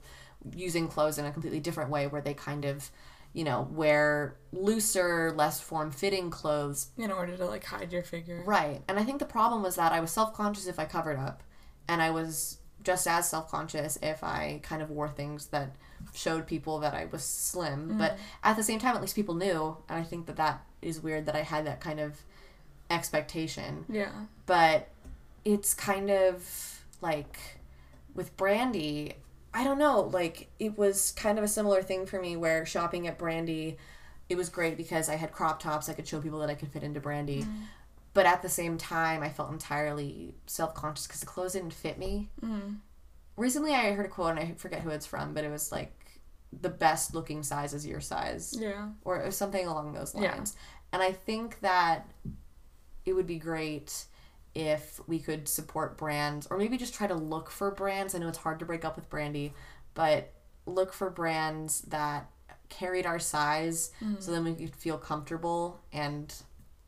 using 0.56 0.88
clothes 0.88 1.18
in 1.18 1.26
a 1.26 1.30
completely 1.30 1.60
different 1.60 1.90
way, 1.90 2.06
where 2.06 2.22
they 2.22 2.32
kind 2.32 2.64
of, 2.64 2.90
you 3.34 3.44
know, 3.44 3.68
wear 3.70 4.34
looser, 4.50 5.30
less 5.36 5.60
form 5.60 5.90
fitting 5.90 6.30
clothes. 6.30 6.88
in 6.96 7.12
order 7.12 7.36
to 7.36 7.44
like 7.44 7.64
hide 7.64 7.92
your 7.92 8.02
figure. 8.02 8.42
Right. 8.46 8.80
And 8.88 8.98
I 8.98 9.04
think 9.04 9.18
the 9.18 9.26
problem 9.26 9.62
was 9.62 9.76
that 9.76 9.92
I 9.92 10.00
was 10.00 10.10
self 10.10 10.32
conscious 10.32 10.66
if 10.66 10.78
I 10.78 10.86
covered 10.86 11.18
up, 11.18 11.42
and 11.86 12.00
I 12.00 12.10
was 12.10 12.56
just 12.82 13.06
as 13.06 13.28
self 13.28 13.50
conscious 13.50 13.98
if 14.02 14.24
I 14.24 14.60
kind 14.62 14.80
of 14.80 14.88
wore 14.88 15.10
things 15.10 15.48
that 15.48 15.76
showed 16.14 16.46
people 16.46 16.78
that 16.78 16.94
I 16.94 17.08
was 17.12 17.24
slim. 17.24 17.90
Mm. 17.90 17.98
But 17.98 18.16
at 18.42 18.56
the 18.56 18.62
same 18.62 18.78
time, 18.78 18.96
at 18.96 19.02
least 19.02 19.16
people 19.16 19.34
knew. 19.34 19.76
And 19.90 19.98
I 19.98 20.02
think 20.02 20.24
that 20.28 20.36
that 20.36 20.64
is 20.80 21.02
weird 21.02 21.26
that 21.26 21.36
I 21.36 21.42
had 21.42 21.66
that 21.66 21.82
kind 21.82 22.00
of 22.00 22.22
expectation 22.90 23.84
Yeah. 23.88 24.10
but 24.46 24.88
it's 25.44 25.74
kind 25.74 26.10
of 26.10 26.84
like 27.00 27.38
with 28.14 28.36
Brandy, 28.36 29.14
I 29.52 29.64
don't 29.64 29.78
know, 29.78 30.00
like 30.00 30.48
it 30.58 30.78
was 30.78 31.12
kind 31.12 31.38
of 31.38 31.44
a 31.44 31.48
similar 31.48 31.82
thing 31.82 32.06
for 32.06 32.20
me 32.20 32.36
where 32.36 32.64
shopping 32.66 33.06
at 33.06 33.18
Brandy, 33.18 33.76
it 34.28 34.36
was 34.36 34.48
great 34.48 34.76
because 34.76 35.08
I 35.08 35.16
had 35.16 35.32
crop 35.32 35.60
tops, 35.60 35.88
I 35.88 35.92
could 35.94 36.06
show 36.08 36.20
people 36.20 36.38
that 36.40 36.50
I 36.50 36.54
could 36.54 36.68
fit 36.70 36.82
into 36.82 37.00
Brandy. 37.00 37.42
Mm. 37.42 37.52
But 38.14 38.26
at 38.26 38.42
the 38.42 38.48
same 38.48 38.78
time, 38.78 39.22
I 39.22 39.28
felt 39.28 39.50
entirely 39.50 40.34
self 40.46 40.74
conscious 40.74 41.06
because 41.06 41.20
the 41.20 41.26
clothes 41.26 41.54
didn't 41.54 41.72
fit 41.72 41.98
me. 41.98 42.28
Mm. 42.40 42.76
Recently, 43.36 43.74
I 43.74 43.90
heard 43.92 44.06
a 44.06 44.08
quote, 44.08 44.30
and 44.30 44.38
I 44.38 44.54
forget 44.56 44.82
who 44.82 44.90
it's 44.90 45.06
from, 45.06 45.34
but 45.34 45.42
it 45.42 45.50
was 45.50 45.72
like, 45.72 45.92
the 46.62 46.68
best 46.68 47.12
looking 47.16 47.42
size 47.42 47.74
is 47.74 47.84
your 47.84 48.00
size 48.00 48.54
Yeah. 48.56 48.90
or 49.04 49.20
it 49.20 49.26
was 49.26 49.36
something 49.36 49.66
along 49.66 49.92
those 49.92 50.14
lines. 50.14 50.24
Yeah. 50.24 50.32
lines. 50.36 50.56
And 50.92 51.02
I 51.02 51.10
think 51.10 51.58
that 51.60 52.08
it 53.04 53.12
would 53.12 53.26
be 53.26 53.38
great 53.40 54.04
if 54.54 55.00
we 55.06 55.18
could 55.18 55.48
support 55.48 55.98
brands 55.98 56.46
or 56.48 56.56
maybe 56.56 56.76
just 56.76 56.94
try 56.94 57.06
to 57.06 57.14
look 57.14 57.50
for 57.50 57.70
brands. 57.70 58.14
I 58.14 58.18
know 58.18 58.28
it's 58.28 58.38
hard 58.38 58.58
to 58.60 58.64
break 58.64 58.84
up 58.84 58.96
with 58.96 59.10
Brandy, 59.10 59.52
but 59.94 60.32
look 60.66 60.92
for 60.92 61.10
brands 61.10 61.82
that 61.82 62.30
carried 62.68 63.06
our 63.06 63.18
size 63.18 63.90
mm. 64.02 64.20
so 64.22 64.30
then 64.32 64.44
we 64.44 64.54
could 64.54 64.74
feel 64.74 64.98
comfortable 64.98 65.80
and 65.92 66.34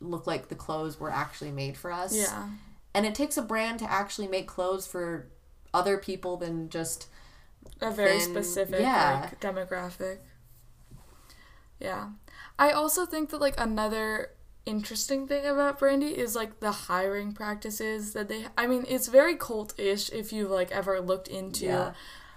look 0.01 0.27
like 0.27 0.49
the 0.49 0.55
clothes 0.55 0.99
were 0.99 1.11
actually 1.11 1.51
made 1.51 1.77
for 1.77 1.93
us. 1.93 2.17
Yeah. 2.17 2.49
And 2.95 3.05
it 3.05 3.15
takes 3.15 3.37
a 3.37 3.43
brand 3.43 3.79
to 3.81 3.91
actually 3.91 4.29
make 4.29 4.47
clothes 4.47 4.87
for 4.87 5.29
other 5.75 5.99
people 5.99 6.37
than 6.37 6.69
just 6.71 7.09
a 7.81 7.91
very 7.91 8.21
thin- 8.21 8.31
specific 8.31 8.81
yeah. 8.81 9.21
like 9.23 9.41
demographic. 9.41 10.19
Yeah. 11.81 12.11
I 12.59 12.71
also 12.71 13.05
think 13.05 13.31
that 13.31 13.41
like 13.41 13.59
another 13.61 14.31
interesting 14.67 15.27
thing 15.29 15.47
about 15.47 15.79
Brandy 15.79 16.09
is 16.19 16.35
like 16.35 16.61
the 16.61 16.73
hiring 16.73 17.33
practices 17.33 18.13
that 18.15 18.29
they 18.29 18.47
I 18.59 18.67
mean 18.67 18.85
it's 18.89 19.07
very 19.07 19.37
cult-ish 19.37 20.11
if 20.11 20.33
you've 20.33 20.51
like 20.51 20.71
ever 20.73 21.01
looked 21.01 21.29
into 21.29 21.67
Yeah. 21.67 21.93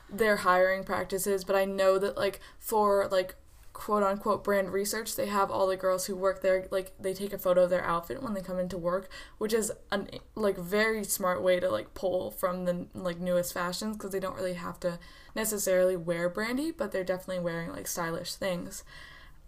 their 0.09 0.37
hiring 0.37 0.83
practices, 0.83 1.43
but 1.43 1.55
I 1.55 1.65
know 1.65 1.97
that 1.99 2.15
like 2.17 2.39
for 2.59 3.07
like 3.11 3.35
quote 3.73 4.03
unquote 4.03 4.43
brand 4.43 4.71
research, 4.73 5.15
they 5.15 5.27
have 5.27 5.49
all 5.49 5.65
the 5.65 5.77
girls 5.77 6.05
who 6.05 6.15
work 6.15 6.41
there 6.41 6.67
like 6.69 6.91
they 6.99 7.13
take 7.13 7.33
a 7.33 7.37
photo 7.37 7.63
of 7.63 7.69
their 7.71 7.83
outfit 7.83 8.21
when 8.21 8.33
they 8.33 8.41
come 8.41 8.59
into 8.59 8.77
work, 8.77 9.09
which 9.37 9.53
is 9.53 9.71
an 9.91 10.09
like 10.35 10.57
very 10.57 11.03
smart 11.03 11.41
way 11.41 11.59
to 11.59 11.69
like 11.69 11.93
pull 11.93 12.29
from 12.29 12.65
the 12.65 12.87
like 12.93 13.19
newest 13.19 13.53
fashions 13.53 13.97
because 13.97 14.11
they 14.11 14.19
don't 14.19 14.35
really 14.35 14.53
have 14.55 14.79
to 14.81 14.99
necessarily 15.35 15.95
wear 15.97 16.29
brandy, 16.29 16.71
but 16.71 16.91
they're 16.91 17.03
definitely 17.03 17.39
wearing 17.43 17.71
like 17.71 17.87
stylish 17.87 18.35
things. 18.35 18.83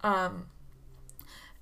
Um 0.04 0.48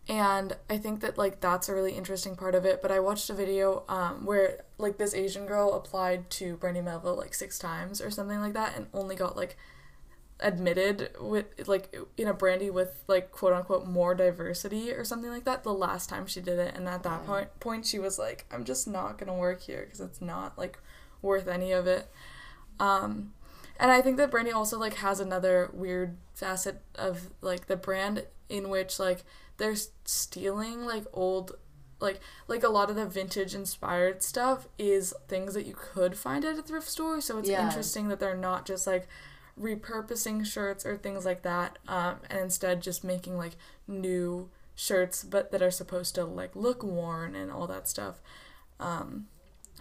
and 0.10 0.58
I 0.70 0.78
think 0.80 1.00
that 1.02 1.18
like 1.18 1.40
that's 1.40 1.70
a 1.70 1.74
really 1.76 1.94
interesting 1.94 2.36
part 2.36 2.56
of 2.56 2.66
it. 2.66 2.82
But 2.82 2.92
I 2.92 3.00
watched 3.00 3.30
a 3.30 3.34
video 3.34 3.84
um, 3.88 4.26
where 4.26 4.66
like 4.78 4.98
this 4.98 5.14
Asian 5.14 5.46
girl 5.46 5.74
applied 5.74 6.30
to 6.32 6.58
Brandy 6.58 6.82
Melville 6.82 7.16
like 7.16 7.34
six 7.36 7.58
times 7.60 8.02
or 8.02 8.10
something 8.10 8.40
like 8.42 8.54
that, 8.54 8.76
and 8.76 8.88
only 8.94 9.16
got 9.16 9.38
like 9.38 9.56
admitted 10.42 11.12
with 11.20 11.46
like 11.68 11.94
in 12.18 12.26
a 12.28 12.34
brandy 12.34 12.70
with 12.70 13.04
like 13.08 13.30
quote 13.32 13.52
unquote 13.52 13.86
more 13.86 14.16
diversity 14.16 14.92
or 14.94 15.04
something 15.04 15.30
like 15.30 15.44
that 15.44 15.64
the 15.64 15.74
last 15.74 16.10
time 16.10 16.26
she 16.26 16.40
did 16.40 16.58
it 16.58 16.74
and 16.76 16.88
at 16.88 17.04
that 17.04 17.20
Yeah. 17.24 17.28
point 17.28 17.60
point 17.60 17.86
she 17.86 18.00
was 18.00 18.18
like 18.18 18.46
i'm 18.50 18.64
just 18.64 18.88
not 18.88 19.18
gonna 19.18 19.34
work 19.34 19.60
here 19.60 19.82
because 19.84 20.00
it's 20.00 20.22
not 20.22 20.58
like 20.58 20.80
worth 21.22 21.46
any 21.50 21.74
of 21.74 21.88
it 21.88 22.10
um 22.80 23.34
and 23.78 23.92
i 23.92 24.02
think 24.02 24.16
that 24.16 24.32
brandy 24.32 24.52
also 24.54 24.80
like 24.80 24.94
has 24.94 25.20
another 25.20 25.70
weird 25.74 26.16
facet 26.34 26.82
of 26.96 27.32
like 27.42 27.68
the 27.68 27.76
brand 27.76 28.26
in 28.48 28.70
which 28.70 28.98
like 28.98 29.26
they're 29.60 29.76
stealing 30.06 30.86
like 30.86 31.06
old 31.14 31.52
like 32.00 32.20
like 32.48 32.64
a 32.64 32.70
lot 32.70 32.90
of 32.90 32.96
the 32.96 33.06
vintage 33.06 33.54
inspired 33.54 34.24
stuff 34.24 34.68
is 34.80 35.14
things 35.28 35.54
that 35.54 35.66
you 35.68 35.76
could 35.78 36.18
find 36.18 36.44
at 36.46 36.58
a 36.58 36.62
thrift 36.64 36.88
store 36.88 37.22
so 37.22 37.38
it's 37.38 37.50
Yeah. 37.50 37.64
interesting 37.66 38.08
that 38.08 38.20
they're 38.20 38.36
not 38.36 38.66
just 38.66 38.88
like 38.88 39.08
repurposing 39.60 40.46
shirts 40.46 40.86
or 40.86 40.98
things 40.98 41.26
like 41.26 41.42
that 41.44 41.78
um, 41.88 42.16
and 42.30 42.40
instead 42.40 42.82
just 42.82 43.04
making 43.04 43.38
like 43.38 43.58
new 43.88 44.50
shirts 44.76 45.24
but 45.24 45.52
that 45.52 45.62
are 45.62 45.72
supposed 45.72 46.16
to 46.16 46.24
like 46.24 46.56
look 46.56 46.82
worn 46.84 47.36
and 47.36 47.52
all 47.52 47.68
that 47.68 47.88
stuff 47.88 48.22
um, 48.80 49.28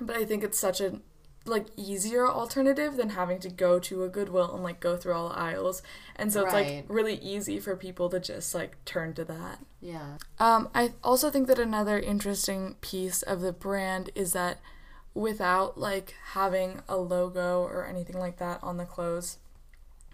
but 0.01 0.17
i 0.17 0.25
think 0.25 0.43
it's 0.43 0.59
such 0.59 0.81
a 0.81 1.01
like 1.49 1.67
easier 1.77 2.29
alternative 2.29 2.97
than 2.97 3.11
having 3.11 3.39
to 3.41 3.49
go 3.49 3.79
to 3.79 4.05
a 4.05 4.09
goodwill 4.09 4.55
and 4.55 4.63
like 4.63 4.81
go 4.81 4.97
through 4.97 5.15
all 5.15 5.29
the 5.31 5.35
aisles 5.35 5.83
and 6.17 6.33
so 6.33 6.45
it's 6.45 6.53
like 6.53 6.85
really 6.89 7.15
easy 7.17 7.59
for 7.59 7.75
people 7.77 8.09
to 8.11 8.21
just 8.21 8.55
like 8.55 8.77
turn 8.85 9.15
to 9.15 9.25
that 9.25 9.59
Yeah. 9.81 10.19
um, 10.39 10.69
I 10.75 10.93
also 11.03 11.31
think 11.31 11.47
that 11.49 11.59
another 11.59 11.99
interesting 11.99 12.77
piece 12.81 13.23
of 13.23 13.41
the 13.41 13.53
brand 13.53 14.11
is 14.15 14.33
that 14.33 14.59
without 15.15 15.79
like 15.79 16.15
having 16.33 16.81
a 16.89 16.97
logo 16.97 17.63
or 17.63 17.87
anything 17.87 18.19
like 18.19 18.37
that 18.39 18.63
on 18.63 18.77
the 18.77 18.85
clothes, 18.85 19.39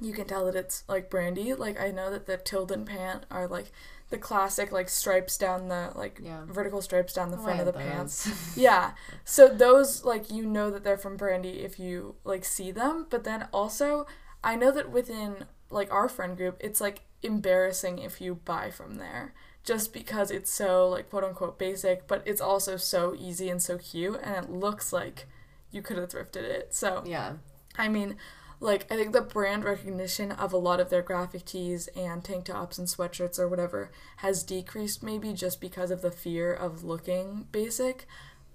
you 0.01 0.12
can 0.12 0.27
tell 0.27 0.47
that 0.47 0.57
it's 0.57 0.83
like 0.88 1.11
brandy. 1.11 1.53
Like 1.55 1.79
I 1.79 1.90
know 1.90 2.11
that 2.11 2.27
the 2.27 2.37
Tilden 2.38 2.85
pant 2.85 3.27
are 3.31 3.47
like 3.47 3.70
the 4.14 4.20
classic 4.20 4.72
like 4.72 4.88
stripes 4.88 5.37
down 5.37 5.68
the 5.68 5.92
like 5.94 6.20
Yeah. 6.22 6.44
vertical 6.46 6.81
stripes 6.83 7.12
down 7.12 7.31
the 7.31 7.37
Oh, 7.37 7.42
front 7.44 7.59
I 7.61 7.62
of 7.62 7.66
the 7.72 7.79
have 7.79 7.90
pants. 7.90 8.29
yeah. 8.57 8.92
So 9.24 9.48
those 9.48 10.05
like 10.05 10.31
you 10.31 10.46
know 10.46 10.70
that 10.70 10.85
they're 10.85 10.98
from 10.98 11.16
Brandy 11.16 11.61
if 11.64 11.79
you 11.79 12.16
like 12.24 12.44
see 12.44 12.70
them, 12.70 13.07
but 13.11 13.24
then 13.24 13.48
also 13.53 14.07
I 14.42 14.57
know 14.57 14.70
that 14.72 14.90
within 14.90 15.46
like 15.70 15.92
our 15.92 16.09
friend 16.09 16.37
group, 16.37 16.57
it's 16.61 16.81
like 16.81 17.03
embarrassing 17.22 17.98
if 17.98 18.20
you 18.20 18.37
buy 18.44 18.70
from 18.70 18.96
there 18.96 19.35
just 19.64 19.92
because 19.94 20.31
it's 20.31 20.50
so 20.53 20.88
like 20.88 21.09
quote 21.11 21.24
unquote 21.24 21.59
basic, 21.59 22.07
but 22.07 22.22
it's 22.27 22.40
also 22.40 22.77
so 22.77 23.14
easy 23.18 23.48
and 23.48 23.62
so 23.62 23.79
cute 23.79 24.20
and 24.22 24.44
it 24.44 24.50
looks 24.50 24.92
like 24.92 25.27
you 25.70 25.83
could 25.83 25.96
have 25.98 26.11
thrifted 26.11 26.42
it. 26.44 26.74
So 26.74 27.03
Yeah. 27.07 27.35
I 27.77 27.88
mean, 27.88 28.16
like 28.64 28.90
I 28.90 28.96
think 28.96 29.12
the 29.12 29.20
brand 29.20 29.62
recognition 29.62 30.33
of 30.33 30.55
a 30.55 30.57
lot 30.57 30.81
of 30.81 30.88
their 30.88 31.03
graphic 31.03 31.44
tees 31.44 31.87
and 31.88 32.24
tank 32.24 32.46
tops 32.46 32.79
and 32.79 32.88
sweatshirts 32.88 33.38
or 33.38 33.46
whatever 33.46 33.90
has 34.16 34.42
decreased 34.42 35.03
maybe 35.03 35.35
just 35.35 35.61
because 35.61 35.90
of 35.90 36.00
the 36.00 36.11
fear 36.11 36.50
of 36.50 36.83
looking 36.83 37.46
basic, 37.53 38.07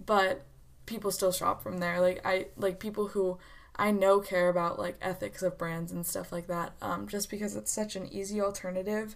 but 0.03 0.41
people 0.87 1.11
still 1.11 1.31
shop 1.31 1.61
from 1.61 1.77
there. 1.77 2.01
Like 2.01 2.25
I 2.25 2.47
like 2.57 2.79
people 2.79 3.09
who 3.09 3.37
I 3.75 3.91
know 3.91 4.19
care 4.19 4.49
about 4.49 4.79
like 4.79 4.97
ethics 4.99 5.43
of 5.43 5.59
brands 5.59 5.91
and 5.91 6.03
stuff 6.03 6.31
like 6.31 6.47
that. 6.47 6.73
Um, 6.81 7.07
just 7.07 7.29
because 7.29 7.55
it's 7.55 7.71
such 7.71 7.95
an 7.95 8.11
easy 8.11 8.41
alternative, 8.41 9.15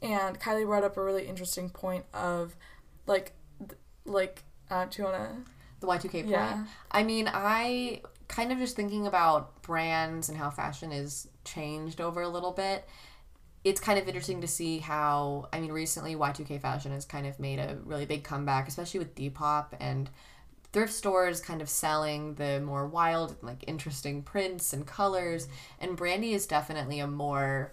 and 0.00 0.38
Kylie 0.38 0.64
brought 0.64 0.84
up 0.84 0.96
a 0.96 1.02
really 1.02 1.26
interesting 1.26 1.68
point 1.68 2.04
of, 2.14 2.54
like, 3.08 3.32
th- 3.58 3.72
like 4.04 4.44
uh, 4.70 4.84
do 4.84 5.02
you 5.02 5.04
wanna? 5.06 5.42
The 5.80 5.88
Y2K 5.88 6.10
point. 6.12 6.28
Yeah. 6.28 6.64
I 6.92 7.02
mean, 7.02 7.28
I 7.32 8.02
kind 8.28 8.52
of 8.52 8.58
just 8.58 8.76
thinking 8.76 9.06
about 9.06 9.62
brands 9.62 10.28
and 10.28 10.36
how 10.38 10.50
fashion 10.50 10.92
is 10.92 11.28
changed 11.44 12.00
over 12.00 12.22
a 12.22 12.28
little 12.28 12.52
bit. 12.52 12.86
It's 13.64 13.80
kind 13.80 13.98
of 13.98 14.06
interesting 14.06 14.40
to 14.42 14.46
see 14.46 14.78
how, 14.78 15.48
I 15.52 15.60
mean, 15.60 15.72
recently 15.72 16.14
Y2K 16.14 16.60
fashion 16.60 16.92
has 16.92 17.04
kind 17.04 17.26
of 17.26 17.40
made 17.40 17.58
a 17.58 17.78
really 17.84 18.06
big 18.06 18.24
comeback, 18.24 18.68
especially 18.68 19.00
with 19.00 19.14
Depop 19.14 19.68
and 19.80 20.08
thrift 20.72 20.92
stores 20.92 21.40
kind 21.40 21.60
of 21.62 21.68
selling 21.68 22.34
the 22.34 22.60
more 22.60 22.86
wild, 22.86 23.36
like 23.42 23.64
interesting 23.66 24.22
prints 24.22 24.72
and 24.72 24.86
colors. 24.86 25.48
And 25.80 25.96
Brandy 25.96 26.34
is 26.34 26.46
definitely 26.46 27.00
a 27.00 27.06
more, 27.06 27.72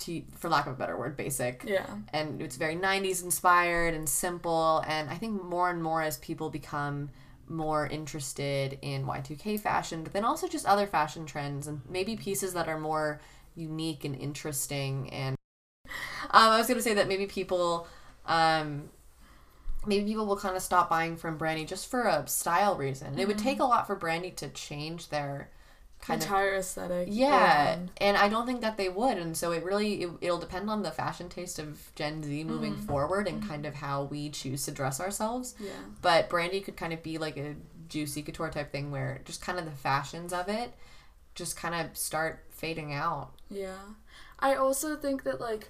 to, 0.00 0.22
for 0.36 0.50
lack 0.50 0.66
of 0.66 0.74
a 0.74 0.76
better 0.76 0.98
word, 0.98 1.16
basic 1.16 1.62
Yeah. 1.66 1.86
and 2.12 2.42
it's 2.42 2.56
very 2.56 2.76
90s 2.76 3.22
inspired 3.24 3.94
and 3.94 4.06
simple 4.08 4.82
and 4.86 5.08
i 5.08 5.14
think 5.14 5.42
more 5.42 5.70
and 5.70 5.82
more 5.82 6.02
as 6.02 6.18
people 6.18 6.50
become 6.50 7.08
more 7.48 7.86
interested 7.86 8.78
in 8.82 9.06
y2k 9.06 9.58
fashion 9.58 10.02
but 10.02 10.12
then 10.12 10.24
also 10.24 10.48
just 10.48 10.66
other 10.66 10.86
fashion 10.86 11.26
trends 11.26 11.66
and 11.66 11.80
maybe 11.88 12.16
pieces 12.16 12.52
that 12.54 12.68
are 12.68 12.78
more 12.78 13.20
unique 13.54 14.04
and 14.04 14.16
interesting 14.16 15.08
and 15.10 15.36
um, 16.30 16.50
i 16.52 16.58
was 16.58 16.66
going 16.66 16.76
to 16.76 16.82
say 16.82 16.94
that 16.94 17.08
maybe 17.08 17.26
people 17.26 17.86
um, 18.26 18.88
maybe 19.86 20.04
people 20.04 20.26
will 20.26 20.36
kind 20.36 20.56
of 20.56 20.62
stop 20.62 20.90
buying 20.90 21.16
from 21.16 21.36
brandy 21.36 21.64
just 21.64 21.88
for 21.88 22.02
a 22.06 22.26
style 22.26 22.76
reason. 22.76 23.18
It 23.18 23.28
would 23.28 23.38
take 23.38 23.60
a 23.60 23.64
lot 23.64 23.86
for 23.86 23.94
brandy 23.94 24.30
to 24.32 24.48
change 24.48 25.08
their 25.08 25.50
kind 26.00 26.20
of 26.20 26.26
entire 26.26 26.54
aesthetic. 26.56 27.08
yeah, 27.10 27.72
and- 27.74 27.90
and 27.98 28.16
I 28.16 28.28
don't 28.28 28.46
think 28.46 28.60
that 28.60 28.76
they 28.76 28.88
would, 28.88 29.18
and 29.18 29.36
so 29.36 29.50
it 29.52 29.64
really 29.64 30.02
it, 30.02 30.10
it'll 30.20 30.38
depend 30.38 30.70
on 30.70 30.82
the 30.82 30.90
fashion 30.92 31.28
taste 31.28 31.58
of 31.58 31.90
Gen 31.96 32.22
Z 32.22 32.44
moving 32.44 32.74
Mm-hmm. 32.74 32.86
forward 32.86 33.26
and 33.28 33.46
kind 33.46 33.66
of 33.66 33.74
how 33.74 34.04
we 34.04 34.30
choose 34.30 34.64
to 34.66 34.70
dress 34.72 35.00
ourselves. 35.00 35.54
yeah. 35.58 35.70
But 36.02 36.28
Brandy 36.28 36.60
could 36.60 36.76
kind 36.76 36.92
of 36.92 37.02
be 37.02 37.18
like 37.18 37.36
a 37.36 37.56
juicy 37.88 38.22
couture 38.22 38.50
type 38.50 38.70
thing 38.72 38.90
where 38.90 39.20
just 39.24 39.40
kind 39.42 39.58
of 39.58 39.64
the 39.64 39.70
fashions 39.70 40.32
of 40.32 40.48
it 40.48 40.72
just 41.34 41.56
kind 41.56 41.74
of 41.74 41.96
start 41.96 42.44
fading 42.50 42.92
out. 42.94 43.30
Yeah. 43.50 43.76
I 44.38 44.54
also 44.54 44.96
think 44.96 45.22
that 45.24 45.40
like 45.40 45.68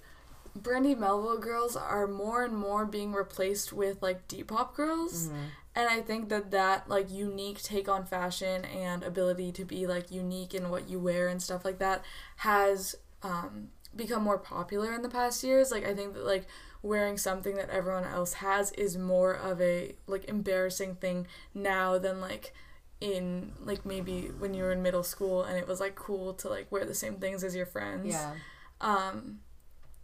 Brandy 0.54 0.94
Melville 0.94 1.38
girls 1.38 1.76
are 1.76 2.06
more 2.06 2.44
and 2.44 2.56
more 2.56 2.86
being 2.86 3.12
replaced 3.12 3.72
with 3.72 4.00
like 4.02 4.26
Depop 4.28 4.74
girls. 4.74 5.28
And 5.76 5.90
I 5.90 6.00
think 6.00 6.30
that 6.30 6.50
that 6.52 6.88
like 6.88 7.10
unique 7.10 7.62
take 7.62 7.86
on 7.86 8.06
fashion 8.06 8.64
and 8.64 9.02
ability 9.02 9.52
to 9.52 9.64
be 9.64 9.86
like 9.86 10.10
unique 10.10 10.54
in 10.54 10.70
what 10.70 10.88
you 10.88 10.98
wear 10.98 11.28
and 11.28 11.40
stuff 11.40 11.66
like 11.66 11.78
that 11.80 12.02
has 12.36 12.96
um, 13.22 13.68
become 13.94 14.22
more 14.22 14.38
popular 14.38 14.94
in 14.94 15.02
the 15.02 15.10
past 15.10 15.44
years. 15.44 15.70
Like 15.70 15.86
I 15.86 15.94
think 15.94 16.14
that 16.14 16.24
like 16.24 16.46
wearing 16.82 17.18
something 17.18 17.56
that 17.56 17.68
everyone 17.68 18.04
else 18.04 18.34
has 18.34 18.72
is 18.72 18.96
more 18.96 19.34
of 19.34 19.60
a 19.60 19.94
like 20.06 20.24
embarrassing 20.24 20.94
thing 20.94 21.26
now 21.52 21.98
than 21.98 22.22
like 22.22 22.54
in 23.02 23.52
like 23.60 23.84
maybe 23.84 24.30
when 24.38 24.54
you 24.54 24.62
were 24.62 24.72
in 24.72 24.82
middle 24.82 25.02
school 25.02 25.42
and 25.42 25.58
it 25.58 25.68
was 25.68 25.78
like 25.78 25.94
cool 25.94 26.32
to 26.32 26.48
like 26.48 26.72
wear 26.72 26.86
the 26.86 26.94
same 26.94 27.16
things 27.16 27.44
as 27.44 27.54
your 27.54 27.66
friends. 27.66 28.14
Yeah. 28.14 28.32
Um, 28.80 29.40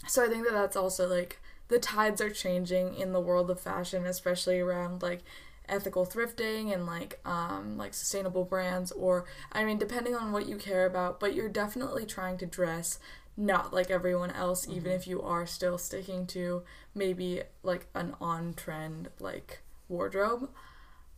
so 0.07 0.23
I 0.23 0.29
think 0.29 0.45
that 0.45 0.53
that's 0.53 0.77
also 0.77 1.09
like 1.09 1.41
the 1.69 1.79
tides 1.79 2.21
are 2.21 2.29
changing 2.29 2.95
in 2.95 3.13
the 3.13 3.21
world 3.21 3.51
of 3.51 3.59
fashion, 3.59 4.05
especially 4.05 4.61
around 4.61 5.01
like 5.01 5.21
ethical 5.69 6.05
thrifting 6.05 6.73
and 6.73 6.87
like 6.87 7.21
um 7.25 7.77
like 7.77 7.95
sustainable 7.95 8.45
brands 8.45 8.93
or 8.93 9.25
I 9.53 9.65
mean 9.65 9.79
depending 9.79 10.15
on 10.15 10.33
what 10.33 10.47
you 10.47 10.57
care 10.57 10.87
about, 10.87 11.21
but 11.21 11.35
you're 11.35 11.49
definitely 11.49 12.07
trying 12.07 12.39
to 12.39 12.47
dress 12.47 12.99
not 13.37 13.73
like 13.73 13.91
everyone 13.91 14.31
else 14.31 14.69
even 14.69 14.93
if 14.93 15.07
you 15.07 15.23
are 15.23 15.47
still 15.47 15.79
sticking 15.79 16.27
to 16.27 16.63
maybe 16.95 17.43
like 17.63 17.87
an 17.95 18.15
on 18.21 18.55
trend 18.55 19.09
like 19.19 19.61
wardrobe. 19.89 20.51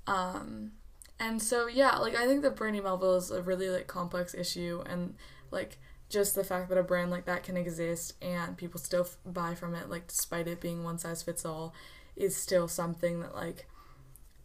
Um 0.06 0.72
and 1.18 1.40
so 1.40 1.66
yeah, 1.66 1.96
like 1.96 2.14
I 2.14 2.26
think 2.26 2.42
that 2.42 2.56
Brandy 2.56 2.80
Melville 2.80 3.16
is 3.16 3.30
a 3.30 3.42
really 3.42 3.70
like 3.70 3.86
complex 3.86 4.34
issue 4.34 4.82
and 4.86 5.14
like 5.50 5.78
just 6.08 6.34
the 6.34 6.44
fact 6.44 6.68
that 6.68 6.78
a 6.78 6.82
brand 6.82 7.10
like 7.10 7.24
that 7.24 7.42
can 7.42 7.56
exist 7.56 8.14
and 8.22 8.56
people 8.56 8.78
still 8.78 9.02
f- 9.02 9.16
buy 9.24 9.54
from 9.54 9.74
it 9.74 9.88
like 9.88 10.06
despite 10.06 10.46
it 10.46 10.60
being 10.60 10.84
one 10.84 10.98
size 10.98 11.22
fits 11.22 11.44
all 11.44 11.74
is 12.14 12.36
still 12.36 12.68
something 12.68 13.20
that 13.20 13.34
like 13.34 13.66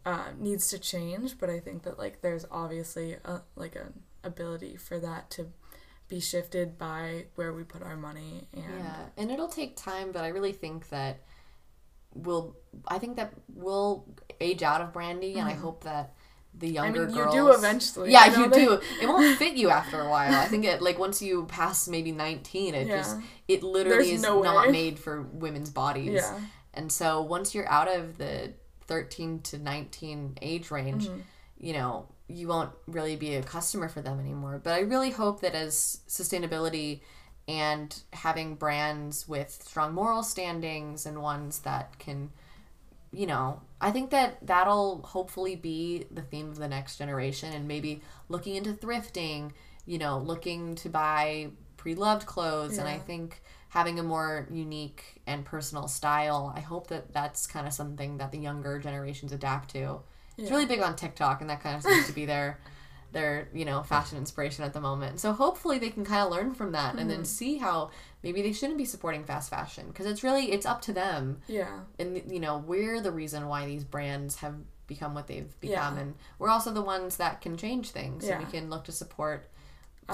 uh, 0.06 0.28
needs 0.38 0.68
to 0.68 0.78
change 0.78 1.38
but 1.38 1.50
i 1.50 1.58
think 1.60 1.82
that 1.82 1.98
like 1.98 2.20
there's 2.22 2.46
obviously 2.50 3.16
a, 3.24 3.42
like 3.56 3.76
an 3.76 3.92
ability 4.24 4.76
for 4.76 4.98
that 4.98 5.30
to 5.30 5.48
be 6.08 6.18
shifted 6.20 6.76
by 6.76 7.24
where 7.36 7.52
we 7.52 7.62
put 7.62 7.82
our 7.82 7.96
money 7.96 8.48
and 8.52 8.64
Yeah, 8.64 8.96
and 9.16 9.30
it'll 9.30 9.46
take 9.46 9.76
time, 9.76 10.10
but 10.10 10.24
I 10.24 10.28
really 10.28 10.50
think 10.52 10.88
that 10.88 11.20
we'll 12.14 12.56
I 12.88 12.98
think 12.98 13.16
that 13.16 13.32
we'll 13.54 14.06
age 14.40 14.62
out 14.62 14.80
of 14.80 14.92
brandy, 14.92 15.34
and 15.38 15.48
I 15.48 15.52
hope 15.54 15.84
that 15.84 16.14
the 16.52 16.66
Mm-hmm. 16.66 16.78
I 16.78 16.84
younger 16.86 17.06
mean, 17.06 17.14
girls 17.16 17.34
you 17.34 17.40
do 17.42 17.52
eventually. 17.52 18.10
yeah 18.10 18.26
know 18.26 18.44
you 18.44 18.50
do 18.50 18.80
it 19.00 19.06
won't 19.06 19.38
fit 19.42 19.54
you 19.54 19.70
after 19.70 20.00
a 20.00 20.08
while 20.10 20.34
i 20.34 20.46
think 20.46 20.64
it 20.64 20.82
like 20.82 20.98
once 20.98 21.22
you 21.22 21.44
pass 21.46 21.86
maybe 21.86 22.10
19 22.10 22.74
it 22.74 22.88
just 22.88 23.16
it 23.46 23.62
literally 23.62 23.98
There's 24.08 24.18
is 24.18 24.22
no 24.22 24.42
not 24.42 24.66
way. 24.66 24.72
made 24.72 24.98
for 24.98 25.22
women's 25.22 25.70
bodies 25.70 26.14
Yeah. 26.14 26.40
and 26.74 26.90
so 26.90 27.22
once 27.22 27.54
you're 27.54 27.68
out 27.68 27.86
of 27.86 28.18
the 28.18 28.52
13 28.90 29.40
to 29.40 29.58
19 29.58 30.36
age 30.42 30.70
range 30.70 31.06
Mm-hmm. 31.06 31.20
you 31.58 31.72
know 31.72 32.06
you 32.28 32.46
won't 32.46 32.70
really 32.86 33.16
be 33.16 33.34
a 33.36 33.42
customer 33.42 33.88
for 33.88 34.02
them 34.02 34.20
anymore 34.20 34.60
but 34.62 34.74
i 34.74 34.80
really 34.80 35.10
hope 35.10 35.40
that 35.40 35.54
as 35.54 36.00
sustainability 36.08 37.00
and 37.48 38.02
having 38.12 38.54
brands 38.54 39.26
with 39.26 39.50
strong 39.50 39.94
moral 39.94 40.22
standings 40.22 41.06
and 41.06 41.22
ones 41.22 41.60
that 41.60 41.98
can 41.98 42.30
you 43.12 43.26
know, 43.26 43.60
I 43.80 43.90
think 43.90 44.10
that 44.10 44.38
that'll 44.46 45.02
hopefully 45.02 45.56
be 45.56 46.06
the 46.12 46.22
theme 46.22 46.48
of 46.48 46.58
the 46.58 46.68
next 46.68 46.96
generation 46.96 47.52
and 47.52 47.66
maybe 47.66 48.02
looking 48.28 48.54
into 48.54 48.72
thrifting, 48.72 49.50
you 49.84 49.98
know, 49.98 50.18
looking 50.18 50.76
to 50.76 50.88
buy 50.88 51.48
pre 51.76 51.94
loved 51.94 52.26
clothes. 52.26 52.78
And 52.78 52.88
I 52.88 52.98
think 52.98 53.42
having 53.70 53.98
a 53.98 54.02
more 54.02 54.46
unique 54.52 55.20
and 55.26 55.44
personal 55.44 55.88
style, 55.88 56.52
I 56.54 56.60
hope 56.60 56.86
that 56.88 57.12
that's 57.12 57.46
kind 57.46 57.66
of 57.66 57.72
something 57.72 58.18
that 58.18 58.30
the 58.32 58.38
younger 58.38 58.78
generations 58.78 59.32
adapt 59.32 59.70
to. 59.70 60.00
It's 60.38 60.50
really 60.50 60.66
big 60.66 60.80
on 60.80 60.96
TikTok, 60.96 61.40
and 61.40 61.50
that 61.50 61.62
kind 61.62 61.76
of 61.76 61.82
seems 61.82 62.06
to 62.06 62.12
be 62.12 62.26
their 62.26 62.58
their 63.12 63.48
you 63.52 63.64
know 63.64 63.82
fashion 63.82 64.16
inspiration 64.18 64.64
at 64.64 64.72
the 64.72 64.80
moment. 64.80 65.18
So 65.20 65.32
hopefully 65.32 65.78
they 65.78 65.90
can 65.90 66.04
kind 66.04 66.22
of 66.22 66.30
learn 66.30 66.54
from 66.54 66.72
that 66.72 66.90
and 66.92 67.00
Mm-hmm. 67.00 67.08
then 67.08 67.24
see 67.24 67.58
how 67.58 67.90
maybe 68.22 68.40
they 68.40 68.52
shouldn't 68.52 68.78
be 68.78 68.84
supporting 68.84 69.24
fast 69.24 69.50
fashion 69.50 69.88
because 69.88 70.06
it's 70.06 70.22
really 70.22 70.52
it's 70.52 70.64
up 70.64 70.80
to 70.82 70.92
them 70.92 71.40
Yeah. 71.48 71.80
and 71.98 72.22
you 72.30 72.38
know 72.38 72.58
we're 72.58 73.00
the 73.00 73.10
reason 73.10 73.48
why 73.48 73.66
these 73.66 73.82
brands 73.82 74.36
have 74.36 74.54
become 74.86 75.12
what 75.14 75.26
they've 75.26 75.52
become 75.60 75.96
Yeah. 75.96 76.02
and 76.02 76.14
we're 76.38 76.50
also 76.50 76.70
the 76.72 76.82
ones 76.82 77.16
that 77.16 77.40
can 77.40 77.56
change 77.56 77.90
things 77.90 78.24
and 78.28 78.44
we 78.44 78.50
can 78.50 78.70
look 78.70 78.84
to 78.84 78.92
support 78.92 79.49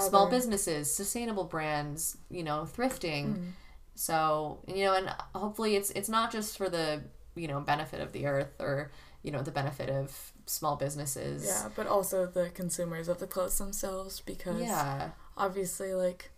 small 0.01 0.29
businesses 0.29 0.93
sustainable 0.93 1.43
brands 1.45 2.17
you 2.29 2.43
know 2.43 2.67
thrifting 2.71 3.25
Mm-hmm. 3.27 3.49
so 3.95 4.59
you 4.67 4.83
know 4.85 4.93
and 4.95 5.09
hopefully 5.33 5.75
it's 5.75 5.91
it's 5.91 6.09
not 6.09 6.31
just 6.31 6.57
for 6.57 6.69
the 6.69 7.03
you 7.35 7.47
know 7.47 7.59
benefit 7.59 7.99
of 8.01 8.11
the 8.11 8.25
earth 8.25 8.53
or 8.59 8.91
you 9.23 9.31
know 9.31 9.41
the 9.41 9.51
benefit 9.51 9.89
of 9.89 10.31
small 10.45 10.75
businesses 10.75 11.45
Yeah, 11.45 11.69
but 11.75 11.87
also 11.87 12.25
the 12.25 12.49
consumers 12.49 13.07
of 13.07 13.19
the 13.19 13.27
clothes 13.27 13.57
themselves 13.57 14.21
because 14.21 14.61
yeah 14.61 15.09
obviously 15.35 15.93
like 15.93 16.31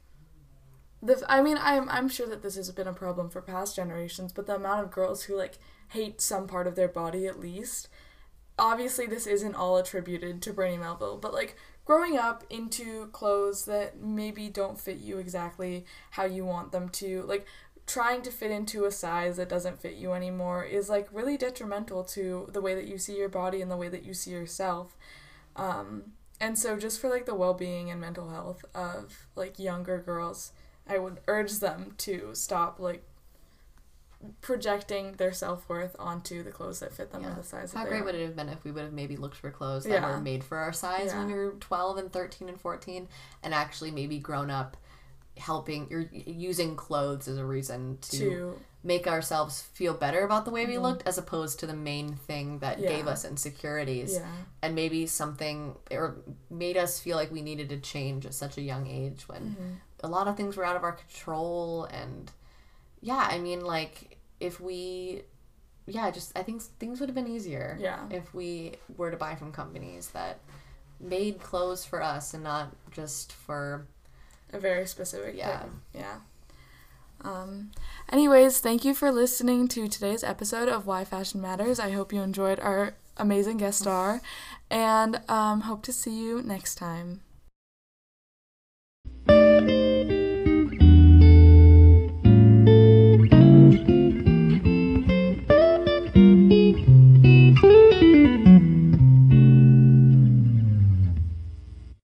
the 1.02 1.24
I 1.30 1.42
mean 1.42 1.58
I'm 1.60 1.88
I'm 1.90 2.10
sure 2.10 2.28
that 2.28 2.42
this 2.42 2.56
has 2.56 2.72
been 2.72 2.88
a 2.88 2.94
problem 2.94 3.30
for 3.30 3.42
past 3.42 3.76
generations, 3.76 4.34
but 4.34 4.48
the 4.48 4.56
amount 4.56 4.84
of 4.84 4.92
girls 4.92 5.24
who 5.24 5.38
like 5.38 5.58
hate 5.90 6.20
some 6.22 6.46
part 6.48 6.68
of 6.68 6.76
their 6.76 6.90
body 6.90 7.26
at 7.28 7.40
least. 7.40 7.88
Obviously 8.58 9.06
this 9.08 9.26
isn't 9.26 9.56
all 9.56 9.78
attributed 9.78 10.42
to 10.42 10.52
Brandy 10.54 10.78
Melville, 10.78 11.18
but 11.18 11.34
like 11.34 11.56
growing 11.90 12.20
up 12.20 12.44
into 12.52 13.08
clothes 13.08 13.66
that 13.66 14.00
maybe 14.00 14.48
don't 14.48 14.80
fit 14.80 15.00
you 15.00 15.18
exactly 15.18 15.84
how 16.12 16.24
you 16.24 16.46
want 16.46 16.72
them 16.72 16.88
to, 16.88 17.24
like 17.24 17.48
trying 17.88 18.22
to 18.22 18.30
fit 18.30 18.52
into 18.52 18.86
a 18.86 18.92
size 18.92 19.38
that 19.38 19.50
doesn't 19.50 19.82
fit 19.82 19.96
you 19.96 20.14
anymore 20.14 20.64
is 20.64 20.88
like 20.88 21.08
really 21.12 21.36
detrimental 21.36 22.04
to 22.04 22.48
the 22.54 22.62
way 22.62 22.76
that 22.76 22.86
you 22.86 23.00
see 23.00 23.18
your 23.18 23.28
body 23.28 23.60
and 23.60 23.72
the 23.72 23.76
way 23.76 23.90
that 23.90 24.06
you 24.06 24.14
see 24.14 24.30
yourself. 24.30 24.96
Um, 25.56 26.12
and 26.40 26.60
so 26.60 26.78
just 26.78 27.02
for 27.02 27.10
like 27.10 27.26
the 27.26 27.34
well-being 27.34 27.90
and 27.90 28.00
mental 28.00 28.30
health 28.30 28.64
of 28.76 29.26
like 29.36 29.58
younger 29.58 29.98
girls, 29.98 30.52
I 30.88 31.00
would 31.00 31.22
urge 31.28 31.54
them 31.54 31.96
to 31.98 32.36
stop 32.36 32.80
like 32.80 33.04
projecting 34.42 35.14
their 35.14 35.32
self-worth 35.32 35.96
onto 35.98 36.44
the 36.44 36.52
clothes 36.52 36.80
that 36.82 36.94
fit 36.94 37.12
them 37.12 37.24
Yeah. 37.24 37.32
or 37.32 37.36
the 37.36 37.44
size 37.44 37.74
how 37.74 37.86
great 37.86 38.04
would 38.04 38.16
it 38.16 38.26
have 38.26 38.36
been 38.36 38.50
if 38.50 38.64
we 38.66 38.72
would 38.72 38.84
have 38.84 38.94
maybe 38.94 39.16
looked 39.16 39.38
for 39.38 39.50
clothes 39.50 39.84
that 39.86 40.02
Yeah. 40.02 40.10
were 40.12 40.20
made 40.20 40.44
for 40.44 40.58
our 40.58 40.74
size 40.74 41.08
yeah. 41.12 41.20
when 41.20 41.30
Yeah. 41.30 41.36
we 41.36 41.42
were 41.46 41.52
12 41.60 41.98
and 41.98 42.12
13 42.12 42.50
and 42.50 42.60
14 42.60 43.08
and 43.44 43.54
actually 43.54 43.92
maybe 43.92 44.20
grown 44.20 44.50
up 44.50 44.76
helping 45.38 45.88
you're 45.90 46.10
using 46.12 46.76
clothes 46.76 47.30
as 47.30 47.38
a 47.38 47.46
reason 47.46 47.98
to, 48.02 48.18
to 48.18 48.60
make 48.84 49.08
ourselves 49.08 49.62
feel 49.74 49.94
better 49.94 50.26
about 50.26 50.44
the 50.44 50.52
way 50.52 50.66
we 50.66 50.78
looked 50.78 51.08
as 51.08 51.18
opposed 51.18 51.60
to 51.62 51.66
the 51.68 51.74
main 51.74 52.14
thing 52.16 52.60
that 52.60 52.78
gave 52.82 53.00
Mm-hmm. 53.00 53.08
Us 53.08 53.24
insecurities 53.24 54.16
yeah 54.16 54.28
and 54.62 54.76
maybe 54.76 55.06
something 55.06 55.76
or 55.92 56.18
made 56.50 56.76
us 56.76 57.00
feel 57.00 57.16
like 57.16 57.32
we 57.32 57.42
needed 57.42 57.70
to 57.70 57.78
change 57.78 58.26
at 58.26 58.34
such 58.34 58.58
a 58.58 58.62
young 58.62 58.86
age 58.88 59.30
when 59.30 59.42
Mm-hmm. 59.42 59.74
a 60.04 60.08
lot 60.10 60.28
of 60.28 60.36
things 60.36 60.58
were 60.58 60.66
out 60.66 60.76
of 60.76 60.84
our 60.84 60.92
control 60.92 61.86
and 61.86 62.32
yeah 63.02 63.26
i 63.32 63.38
mean 63.38 63.62
like 63.62 64.09
if 64.40 64.60
we 64.62 65.24
yeah 65.88 66.10
just 66.12 66.38
i 66.38 66.44
think 66.44 66.62
things 66.62 67.00
would 67.00 67.10
have 67.10 67.16
been 67.16 67.28
easier 67.28 67.78
Yeah. 67.80 68.06
if 68.12 68.34
we 68.34 68.74
were 68.98 69.12
to 69.12 69.18
buy 69.18 69.36
from 69.36 69.52
companies 69.52 70.10
that 70.10 70.40
made 71.00 71.40
clothes 71.42 71.84
for 71.86 72.02
us 72.04 72.34
and 72.34 72.44
not 72.44 72.76
just 72.92 73.32
for 73.34 73.88
a 74.54 74.60
very 74.60 74.86
specific 74.88 75.36
Yeah. 75.36 75.60
thing. 75.60 75.82
Yeah. 75.94 76.16
Um, 77.22 77.72
anyways, 78.12 78.60
thank 78.60 78.84
you 78.86 78.94
for 78.94 79.12
listening 79.12 79.68
to 79.70 79.88
today's 79.88 80.24
episode 80.24 80.70
of 80.70 80.86
Why 80.86 81.04
Fashion 81.06 81.42
Matters. 81.42 81.80
I 81.80 81.92
hope 81.92 82.14
you 82.14 82.22
enjoyed 82.22 82.60
our 82.60 82.94
amazing 83.18 83.58
guest 83.58 83.80
star 83.80 84.22
and 84.70 85.22
um, 85.30 85.62
hope 85.62 85.84
to 85.84 85.94
see 85.94 86.18
you 86.18 86.42
next 86.42 86.76
time. 86.76 87.22